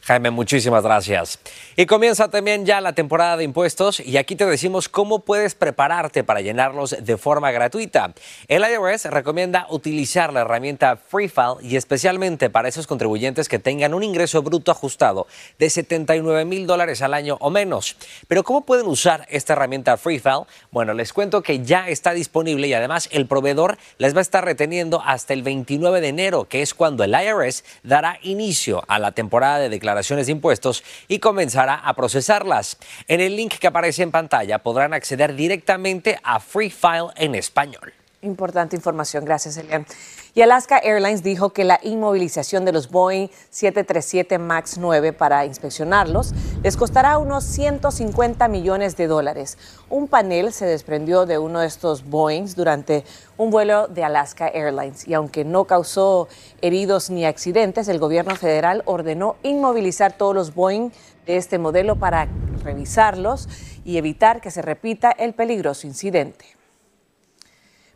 Jaime, 0.08 0.30
muchísimas 0.30 0.82
gracias. 0.82 1.38
Y 1.76 1.84
comienza 1.84 2.30
también 2.30 2.64
ya 2.64 2.80
la 2.80 2.94
temporada 2.94 3.36
de 3.36 3.44
impuestos 3.44 4.00
y 4.00 4.16
aquí 4.16 4.36
te 4.36 4.46
decimos 4.46 4.88
cómo 4.88 5.18
puedes 5.18 5.54
prepararte 5.54 6.24
para 6.24 6.40
llenarlos 6.40 6.96
de 6.98 7.18
forma 7.18 7.50
gratuita. 7.50 8.14
El 8.48 8.62
IRS 8.62 9.04
recomienda 9.10 9.66
utilizar 9.68 10.32
la 10.32 10.40
herramienta 10.40 10.96
FreeFile 10.96 11.56
y 11.60 11.76
especialmente 11.76 12.48
para 12.48 12.68
esos 12.68 12.86
contribuyentes 12.86 13.50
que 13.50 13.58
tengan 13.58 13.92
un 13.92 14.02
ingreso 14.02 14.42
bruto 14.42 14.70
ajustado 14.70 15.26
de 15.58 15.68
79 15.68 16.46
mil 16.46 16.66
dólares 16.66 17.02
al 17.02 17.12
año 17.12 17.36
o 17.40 17.50
menos. 17.50 17.94
Pero 18.28 18.44
¿cómo 18.44 18.64
pueden 18.64 18.86
usar 18.86 19.26
esta 19.28 19.52
herramienta 19.52 19.98
FreeFile? 19.98 20.46
Bueno, 20.70 20.94
les 20.94 21.12
cuento 21.12 21.42
que 21.42 21.62
ya 21.62 21.86
está 21.86 22.14
disponible 22.14 22.66
y 22.66 22.72
además 22.72 23.10
el 23.12 23.26
proveedor 23.26 23.76
les 23.98 24.14
va 24.14 24.20
a 24.20 24.22
estar 24.22 24.42
reteniendo 24.42 25.02
hasta 25.04 25.34
el 25.34 25.42
29 25.42 26.00
de 26.00 26.08
enero, 26.08 26.46
que 26.46 26.62
es 26.62 26.72
cuando 26.72 27.04
el 27.04 27.12
IRS 27.14 27.62
dará 27.82 28.18
inicio 28.22 28.82
a 28.88 28.98
la 28.98 29.12
temporada 29.12 29.58
de 29.58 29.68
declaración 29.68 29.97
de 30.02 30.28
impuestos 30.28 30.84
y 31.08 31.18
comenzará 31.18 31.74
a 31.74 31.94
procesarlas. 31.94 32.78
En 33.06 33.20
el 33.20 33.36
link 33.36 33.54
que 33.58 33.66
aparece 33.66 34.02
en 34.02 34.10
pantalla 34.10 34.62
podrán 34.62 34.94
acceder 34.94 35.34
directamente 35.34 36.18
a 36.22 36.40
Free 36.40 36.70
File 36.70 37.08
en 37.16 37.34
español. 37.34 37.97
Importante 38.20 38.74
información, 38.74 39.24
gracias 39.24 39.56
Elian. 39.58 39.86
Y 40.34 40.42
Alaska 40.42 40.76
Airlines 40.78 41.22
dijo 41.22 41.50
que 41.50 41.62
la 41.62 41.78
inmovilización 41.84 42.64
de 42.64 42.72
los 42.72 42.90
Boeing 42.90 43.28
737 43.50 44.38
MAX 44.38 44.76
9 44.76 45.12
para 45.12 45.46
inspeccionarlos 45.46 46.34
les 46.64 46.76
costará 46.76 47.18
unos 47.18 47.44
150 47.44 48.48
millones 48.48 48.96
de 48.96 49.06
dólares. 49.06 49.56
Un 49.88 50.08
panel 50.08 50.52
se 50.52 50.66
desprendió 50.66 51.26
de 51.26 51.38
uno 51.38 51.60
de 51.60 51.68
estos 51.68 52.10
Boeings 52.10 52.56
durante 52.56 53.04
un 53.36 53.52
vuelo 53.52 53.86
de 53.86 54.02
Alaska 54.02 54.48
Airlines 54.48 55.06
y 55.06 55.14
aunque 55.14 55.44
no 55.44 55.66
causó 55.66 56.26
heridos 56.60 57.10
ni 57.10 57.24
accidentes, 57.24 57.86
el 57.86 58.00
gobierno 58.00 58.34
federal 58.34 58.82
ordenó 58.84 59.36
inmovilizar 59.44 60.12
todos 60.12 60.34
los 60.34 60.56
Boeing 60.56 60.90
de 61.24 61.36
este 61.36 61.58
modelo 61.58 62.00
para 62.00 62.26
revisarlos 62.64 63.48
y 63.84 63.96
evitar 63.96 64.40
que 64.40 64.50
se 64.50 64.60
repita 64.60 65.12
el 65.12 65.34
peligroso 65.34 65.86
incidente. 65.86 66.57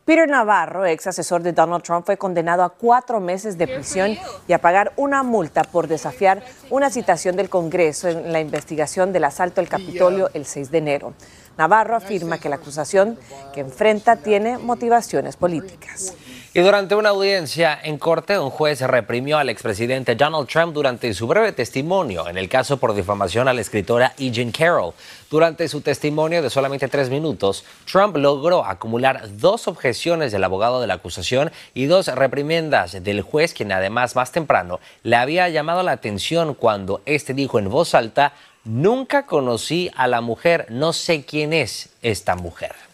Peter 0.04 0.28
Navarro, 0.28 0.84
ex 0.84 1.06
asesor 1.06 1.44
de 1.44 1.52
Donald 1.52 1.84
Trump, 1.84 2.04
fue 2.04 2.16
condenado 2.16 2.64
a 2.64 2.70
cuatro 2.70 3.20
meses 3.20 3.56
de 3.56 3.68
prisión 3.68 4.18
y 4.48 4.52
a 4.52 4.60
pagar 4.60 4.92
una 4.96 5.22
multa 5.22 5.62
por 5.62 5.86
desafiar 5.86 6.42
una 6.70 6.90
citación 6.90 7.36
del 7.36 7.48
Congreso 7.48 8.08
en 8.08 8.32
la 8.32 8.40
investigación 8.40 9.12
del 9.12 9.22
asalto 9.22 9.60
al 9.60 9.68
Capitolio 9.68 10.28
el 10.34 10.44
6 10.44 10.72
de 10.72 10.78
enero. 10.78 11.14
Navarro 11.56 11.94
afirma 11.94 12.38
que 12.38 12.48
la 12.48 12.56
acusación 12.56 13.16
que 13.54 13.60
enfrenta 13.60 14.16
tiene 14.16 14.58
motivaciones 14.58 15.36
políticas. 15.36 16.14
Y 16.54 16.60
durante 16.60 16.94
una 16.94 17.08
audiencia 17.08 17.78
en 17.82 17.96
corte, 17.96 18.38
un 18.38 18.50
juez 18.50 18.82
reprimió 18.82 19.38
al 19.38 19.48
expresidente 19.48 20.16
Donald 20.16 20.46
Trump 20.46 20.74
durante 20.74 21.14
su 21.14 21.26
breve 21.26 21.52
testimonio 21.52 22.28
en 22.28 22.36
el 22.36 22.50
caso 22.50 22.76
por 22.76 22.94
difamación 22.94 23.48
a 23.48 23.54
la 23.54 23.62
escritora 23.62 24.12
E. 24.18 24.52
Carroll. 24.52 24.92
Durante 25.30 25.66
su 25.66 25.80
testimonio 25.80 26.42
de 26.42 26.50
solamente 26.50 26.88
tres 26.88 27.08
minutos, 27.08 27.64
Trump 27.90 28.18
logró 28.18 28.66
acumular 28.66 29.30
dos 29.38 29.66
objeciones 29.66 30.30
del 30.30 30.44
abogado 30.44 30.82
de 30.82 30.88
la 30.88 30.94
acusación 30.94 31.50
y 31.72 31.86
dos 31.86 32.08
reprimiendas 32.08 33.02
del 33.02 33.22
juez, 33.22 33.54
quien 33.54 33.72
además 33.72 34.14
más 34.14 34.30
temprano 34.30 34.78
le 35.04 35.16
había 35.16 35.48
llamado 35.48 35.82
la 35.82 35.92
atención 35.92 36.52
cuando 36.52 37.00
este 37.06 37.32
dijo 37.32 37.60
en 37.60 37.70
voz 37.70 37.94
alta, 37.94 38.34
nunca 38.64 39.24
conocí 39.24 39.90
a 39.96 40.06
la 40.06 40.20
mujer, 40.20 40.66
no 40.68 40.92
sé 40.92 41.24
quién 41.24 41.54
es 41.54 41.88
esta 42.02 42.36
mujer. 42.36 42.91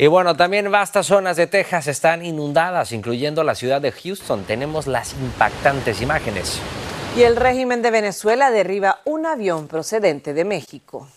Y 0.00 0.06
bueno, 0.06 0.36
también 0.36 0.70
vastas 0.70 1.06
zonas 1.06 1.36
de 1.36 1.48
Texas 1.48 1.88
están 1.88 2.24
inundadas, 2.24 2.92
incluyendo 2.92 3.42
la 3.42 3.56
ciudad 3.56 3.80
de 3.80 3.90
Houston. 3.90 4.44
Tenemos 4.44 4.86
las 4.86 5.12
impactantes 5.14 6.00
imágenes. 6.00 6.60
Y 7.16 7.22
el 7.22 7.34
régimen 7.34 7.82
de 7.82 7.90
Venezuela 7.90 8.52
derriba 8.52 9.00
un 9.04 9.26
avión 9.26 9.66
procedente 9.66 10.34
de 10.34 10.44
México. 10.44 11.08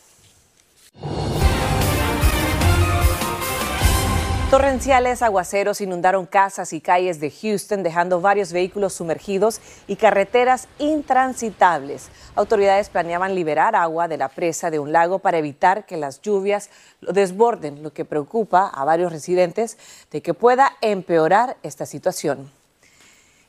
Torrenciales 4.51 5.21
aguaceros 5.21 5.79
inundaron 5.79 6.25
casas 6.25 6.73
y 6.73 6.81
calles 6.81 7.21
de 7.21 7.31
Houston, 7.31 7.83
dejando 7.83 8.19
varios 8.19 8.51
vehículos 8.51 8.91
sumergidos 8.91 9.61
y 9.87 9.95
carreteras 9.95 10.67
intransitables. 10.77 12.09
Autoridades 12.35 12.89
planeaban 12.89 13.33
liberar 13.33 13.77
agua 13.77 14.09
de 14.09 14.17
la 14.17 14.27
presa 14.27 14.69
de 14.69 14.77
un 14.77 14.91
lago 14.91 15.19
para 15.19 15.37
evitar 15.37 15.85
que 15.85 15.95
las 15.95 16.19
lluvias 16.21 16.69
lo 16.99 17.13
desborden, 17.13 17.81
lo 17.81 17.93
que 17.93 18.03
preocupa 18.03 18.67
a 18.67 18.83
varios 18.83 19.13
residentes 19.13 19.77
de 20.11 20.21
que 20.21 20.33
pueda 20.33 20.73
empeorar 20.81 21.55
esta 21.63 21.85
situación. 21.85 22.51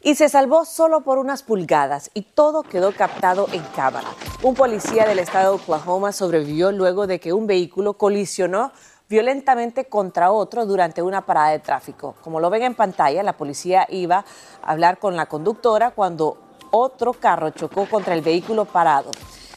Y 0.02 0.14
se 0.14 0.28
salvó 0.28 0.64
solo 0.64 1.00
por 1.00 1.18
unas 1.18 1.42
pulgadas 1.42 2.12
y 2.14 2.22
todo 2.22 2.62
quedó 2.62 2.92
captado 2.92 3.48
en 3.52 3.64
cámara. 3.74 4.08
Un 4.44 4.54
policía 4.54 5.04
del 5.04 5.18
estado 5.18 5.56
de 5.56 5.62
Oklahoma 5.62 6.12
sobrevivió 6.12 6.70
luego 6.70 7.08
de 7.08 7.18
que 7.18 7.32
un 7.32 7.48
vehículo 7.48 7.94
colisionó 7.94 8.70
violentamente 9.12 9.84
contra 9.84 10.32
otro 10.32 10.64
durante 10.64 11.02
una 11.02 11.20
parada 11.26 11.50
de 11.50 11.58
tráfico. 11.58 12.14
Como 12.22 12.40
lo 12.40 12.48
ven 12.48 12.62
en 12.62 12.74
pantalla, 12.74 13.22
la 13.22 13.34
policía 13.34 13.86
iba 13.90 14.24
a 14.62 14.72
hablar 14.72 14.98
con 14.98 15.16
la 15.16 15.26
conductora 15.26 15.90
cuando 15.90 16.38
otro 16.70 17.12
carro 17.12 17.50
chocó 17.50 17.84
contra 17.84 18.14
el 18.14 18.22
vehículo 18.22 18.64
parado. 18.64 19.10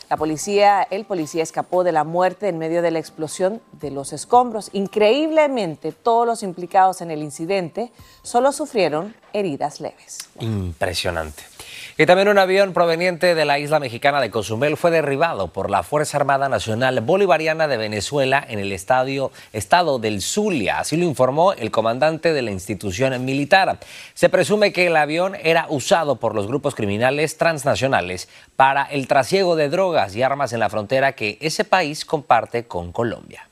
La 0.09 0.17
policía, 0.17 0.83
el 0.83 1.05
policía 1.05 1.41
escapó 1.41 1.85
de 1.85 1.93
la 1.93 2.03
muerte 2.03 2.49
en 2.49 2.57
medio 2.57 2.81
de 2.81 2.91
la 2.91 2.99
explosión 2.99 3.61
de 3.71 3.91
los 3.91 4.11
escombros. 4.11 4.69
Increíblemente, 4.73 5.93
todos 5.93 6.27
los 6.27 6.43
implicados 6.43 6.99
en 6.99 7.09
el 7.09 7.23
incidente 7.23 7.93
solo 8.23 8.51
sufrieron 8.51 9.15
heridas 9.31 9.79
leves. 9.79 10.17
Impresionante. 10.41 11.54
Y 11.97 12.05
también 12.05 12.27
un 12.27 12.37
avión 12.37 12.73
proveniente 12.73 13.35
de 13.35 13.45
la 13.45 13.57
isla 13.57 13.79
mexicana 13.79 14.19
de 14.19 14.29
Cozumel 14.29 14.75
fue 14.75 14.91
derribado 14.91 15.47
por 15.47 15.69
la 15.69 15.81
Fuerza 15.81 16.17
Armada 16.17 16.49
Nacional 16.49 16.99
Bolivariana 16.99 17.69
de 17.69 17.77
Venezuela 17.77 18.45
en 18.49 18.59
el 18.59 18.73
estadio, 18.73 19.31
estado 19.53 19.97
del 19.97 20.21
Zulia. 20.21 20.79
Así 20.79 20.97
lo 20.97 21.05
informó 21.05 21.53
el 21.53 21.71
comandante 21.71 22.33
de 22.33 22.41
la 22.41 22.51
institución 22.51 23.23
militar. 23.23 23.79
Se 24.13 24.27
presume 24.27 24.73
que 24.73 24.87
el 24.87 24.97
avión 24.97 25.37
era 25.41 25.67
usado 25.69 26.17
por 26.17 26.35
los 26.35 26.47
grupos 26.47 26.75
criminales 26.75 27.37
transnacionales 27.37 28.27
para 28.57 28.83
el 28.83 29.07
trasiego 29.07 29.55
de 29.55 29.69
drogas 29.69 30.17
y 30.17 30.21
armas 30.21 30.51
en 30.51 30.59
la 30.59 30.69
frontera 30.69 31.13
que 31.13 31.37
ese 31.39 31.63
país 31.63 32.03
comparte 32.03 32.65
con 32.65 32.91
Colombia. 32.91 33.47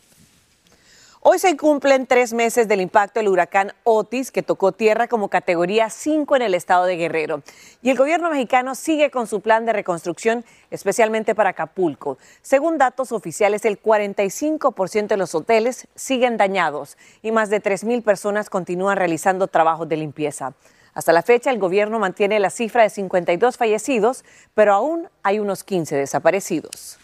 Hoy 1.25 1.39
se 1.39 1.55
cumplen 1.55 2.05
tres 2.05 2.33
meses 2.33 2.67
del 2.67 2.81
impacto 2.81 3.21
del 3.21 3.29
huracán 3.29 3.71
Otis, 3.85 4.29
que 4.29 4.43
tocó 4.43 4.73
tierra 4.73 5.07
como 5.07 5.29
categoría 5.29 5.89
5 5.89 6.35
en 6.35 6.41
el 6.41 6.53
estado 6.53 6.83
de 6.83 6.97
Guerrero. 6.97 7.43
Y 7.81 7.91
el 7.91 7.97
gobierno 7.97 8.29
mexicano 8.29 8.75
sigue 8.75 9.09
con 9.09 9.25
su 9.25 9.39
plan 9.39 9.65
de 9.65 9.71
reconstrucción, 9.71 10.43
especialmente 10.69 11.33
para 11.33 11.51
Acapulco. 11.51 12.17
Según 12.41 12.77
datos 12.77 13.13
oficiales, 13.13 13.63
el 13.63 13.81
45% 13.81 15.07
de 15.07 15.15
los 15.15 15.33
hoteles 15.33 15.87
siguen 15.95 16.35
dañados 16.35 16.97
y 17.21 17.31
más 17.31 17.49
de 17.49 17.63
3.000 17.63 18.03
personas 18.03 18.49
continúan 18.49 18.97
realizando 18.97 19.47
trabajos 19.47 19.87
de 19.87 19.95
limpieza. 19.95 20.55
Hasta 20.93 21.13
la 21.13 21.21
fecha, 21.21 21.51
el 21.51 21.57
gobierno 21.57 21.99
mantiene 21.99 22.37
la 22.41 22.49
cifra 22.49 22.83
de 22.83 22.89
52 22.89 23.55
fallecidos, 23.55 24.25
pero 24.55 24.73
aún 24.73 25.07
hay 25.23 25.39
unos 25.39 25.63
15 25.63 25.95
desaparecidos. 25.95 26.99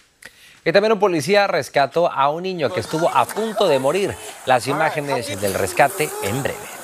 Y 0.65 0.71
también 0.71 0.93
un 0.93 0.99
policía 0.99 1.47
rescató 1.47 2.11
a 2.11 2.29
un 2.29 2.43
niño 2.43 2.69
que 2.69 2.81
estuvo 2.81 3.09
a 3.09 3.25
punto 3.25 3.67
de 3.67 3.79
morir. 3.79 4.15
Las 4.45 4.67
imágenes 4.67 5.39
del 5.41 5.53
rescate 5.53 6.09
en 6.23 6.43
breve. 6.43 6.79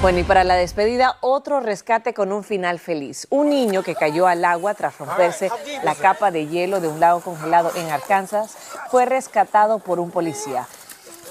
Bueno, 0.00 0.20
y 0.20 0.22
para 0.22 0.44
la 0.44 0.54
despedida, 0.54 1.16
otro 1.20 1.58
rescate 1.58 2.14
con 2.14 2.32
un 2.32 2.44
final 2.44 2.78
feliz. 2.78 3.26
Un 3.30 3.50
niño 3.50 3.82
que 3.82 3.96
cayó 3.96 4.28
al 4.28 4.44
agua 4.44 4.74
tras 4.74 4.96
romperse 4.96 5.50
la 5.82 5.96
capa 5.96 6.30
de 6.30 6.46
hielo 6.46 6.80
de 6.80 6.86
un 6.86 7.00
lago 7.00 7.20
congelado 7.20 7.72
en 7.74 7.90
Arkansas 7.90 8.56
fue 8.90 9.06
rescatado 9.06 9.80
por 9.80 9.98
un 9.98 10.12
policía. 10.12 10.68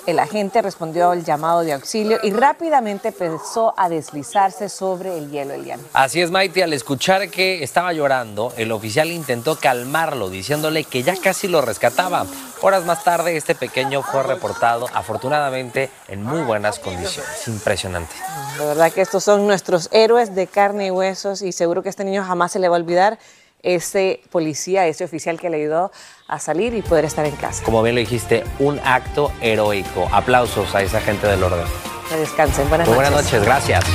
El 0.08 0.20
agente 0.20 0.62
respondió 0.62 1.12
al 1.12 1.26
llamado 1.26 1.64
de 1.64 1.74
auxilio 1.74 2.18
y 2.24 2.32
rápidamente 2.32 3.10
empezó 3.10 3.74
a 3.76 3.90
deslizarse 3.90 4.70
sobre 4.70 5.18
el 5.18 5.30
hielo, 5.30 5.54
Elian. 5.54 5.82
Así 5.92 6.22
es, 6.22 6.32
Maite. 6.32 6.64
Al 6.64 6.72
escuchar 6.72 7.30
que 7.30 7.62
estaba 7.62 7.92
llorando, 7.92 8.54
el 8.56 8.72
oficial 8.72 9.12
intentó 9.12 9.58
calmarlo, 9.60 10.30
diciéndole 10.30 10.86
que 10.86 11.04
ya 11.04 11.18
casi 11.18 11.50
lo 11.50 11.60
rescataba. 11.60 12.26
Horas 12.62 12.86
más 12.86 13.04
tarde, 13.04 13.36
este 13.36 13.54
pequeño 13.54 14.02
fue 14.02 14.24
reportado, 14.24 14.88
afortunadamente, 14.94 15.90
en 16.08 16.24
muy 16.24 16.42
buenas 16.42 16.80
condiciones. 16.80 17.46
Impresionante. 17.46 18.16
La 18.60 18.64
verdad 18.64 18.94
que 18.94 19.02
estos 19.02 19.26
son 19.26 19.46
nuestros 19.46 19.90
héroes 19.92 20.34
de 20.34 20.48
carne 20.48 20.86
y 20.86 20.92
huesos 20.92 21.42
y 21.42 21.52
seguro 21.52 21.84
que 21.84 21.90
este 21.90 22.06
niño 22.06 22.24
jamás 22.24 22.54
se 22.54 22.60
le 22.60 22.70
va 22.70 22.78
a 22.78 22.80
olvidar 22.80 23.20
ese 23.64 24.22
policía, 24.32 24.88
ese 24.88 25.04
oficial 25.04 25.40
que 25.40 25.50
le 25.50 25.58
ayudó 25.58 25.92
a 26.28 26.40
salir 26.40 26.74
y 26.74 26.82
poder 26.82 27.06
estar 27.06 27.26
en 27.26 27.36
casa. 27.36 27.64
Como 27.64 27.82
bien 27.84 27.96
lo 27.96 28.00
dijiste, 28.00 28.44
un 28.60 28.80
acto 28.84 29.32
heroico. 29.42 30.08
Aplausos 30.12 30.74
a 30.76 30.82
esa 30.82 31.02
gente 31.02 31.28
del 31.28 31.44
orden. 31.44 31.66
Que 32.10 32.18
descansen. 32.18 32.70
Buenas 32.70 32.88
Muy 32.88 32.98
noches. 32.98 33.12
buenas 33.12 33.26
noches, 33.26 33.46
gracias. 33.46 33.86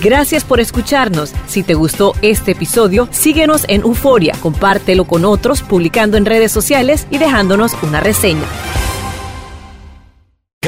Gracias 0.00 0.44
por 0.44 0.60
escucharnos. 0.60 1.34
Si 1.46 1.62
te 1.62 1.74
gustó 1.74 2.14
este 2.22 2.52
episodio, 2.52 3.06
síguenos 3.10 3.66
en 3.68 3.82
Euforia, 3.82 4.34
compártelo 4.40 5.04
con 5.04 5.26
otros, 5.26 5.60
publicando 5.60 6.16
en 6.16 6.24
redes 6.24 6.52
sociales 6.52 7.06
y 7.10 7.18
dejándonos 7.18 7.74
una 7.82 8.00
reseña. 8.00 8.46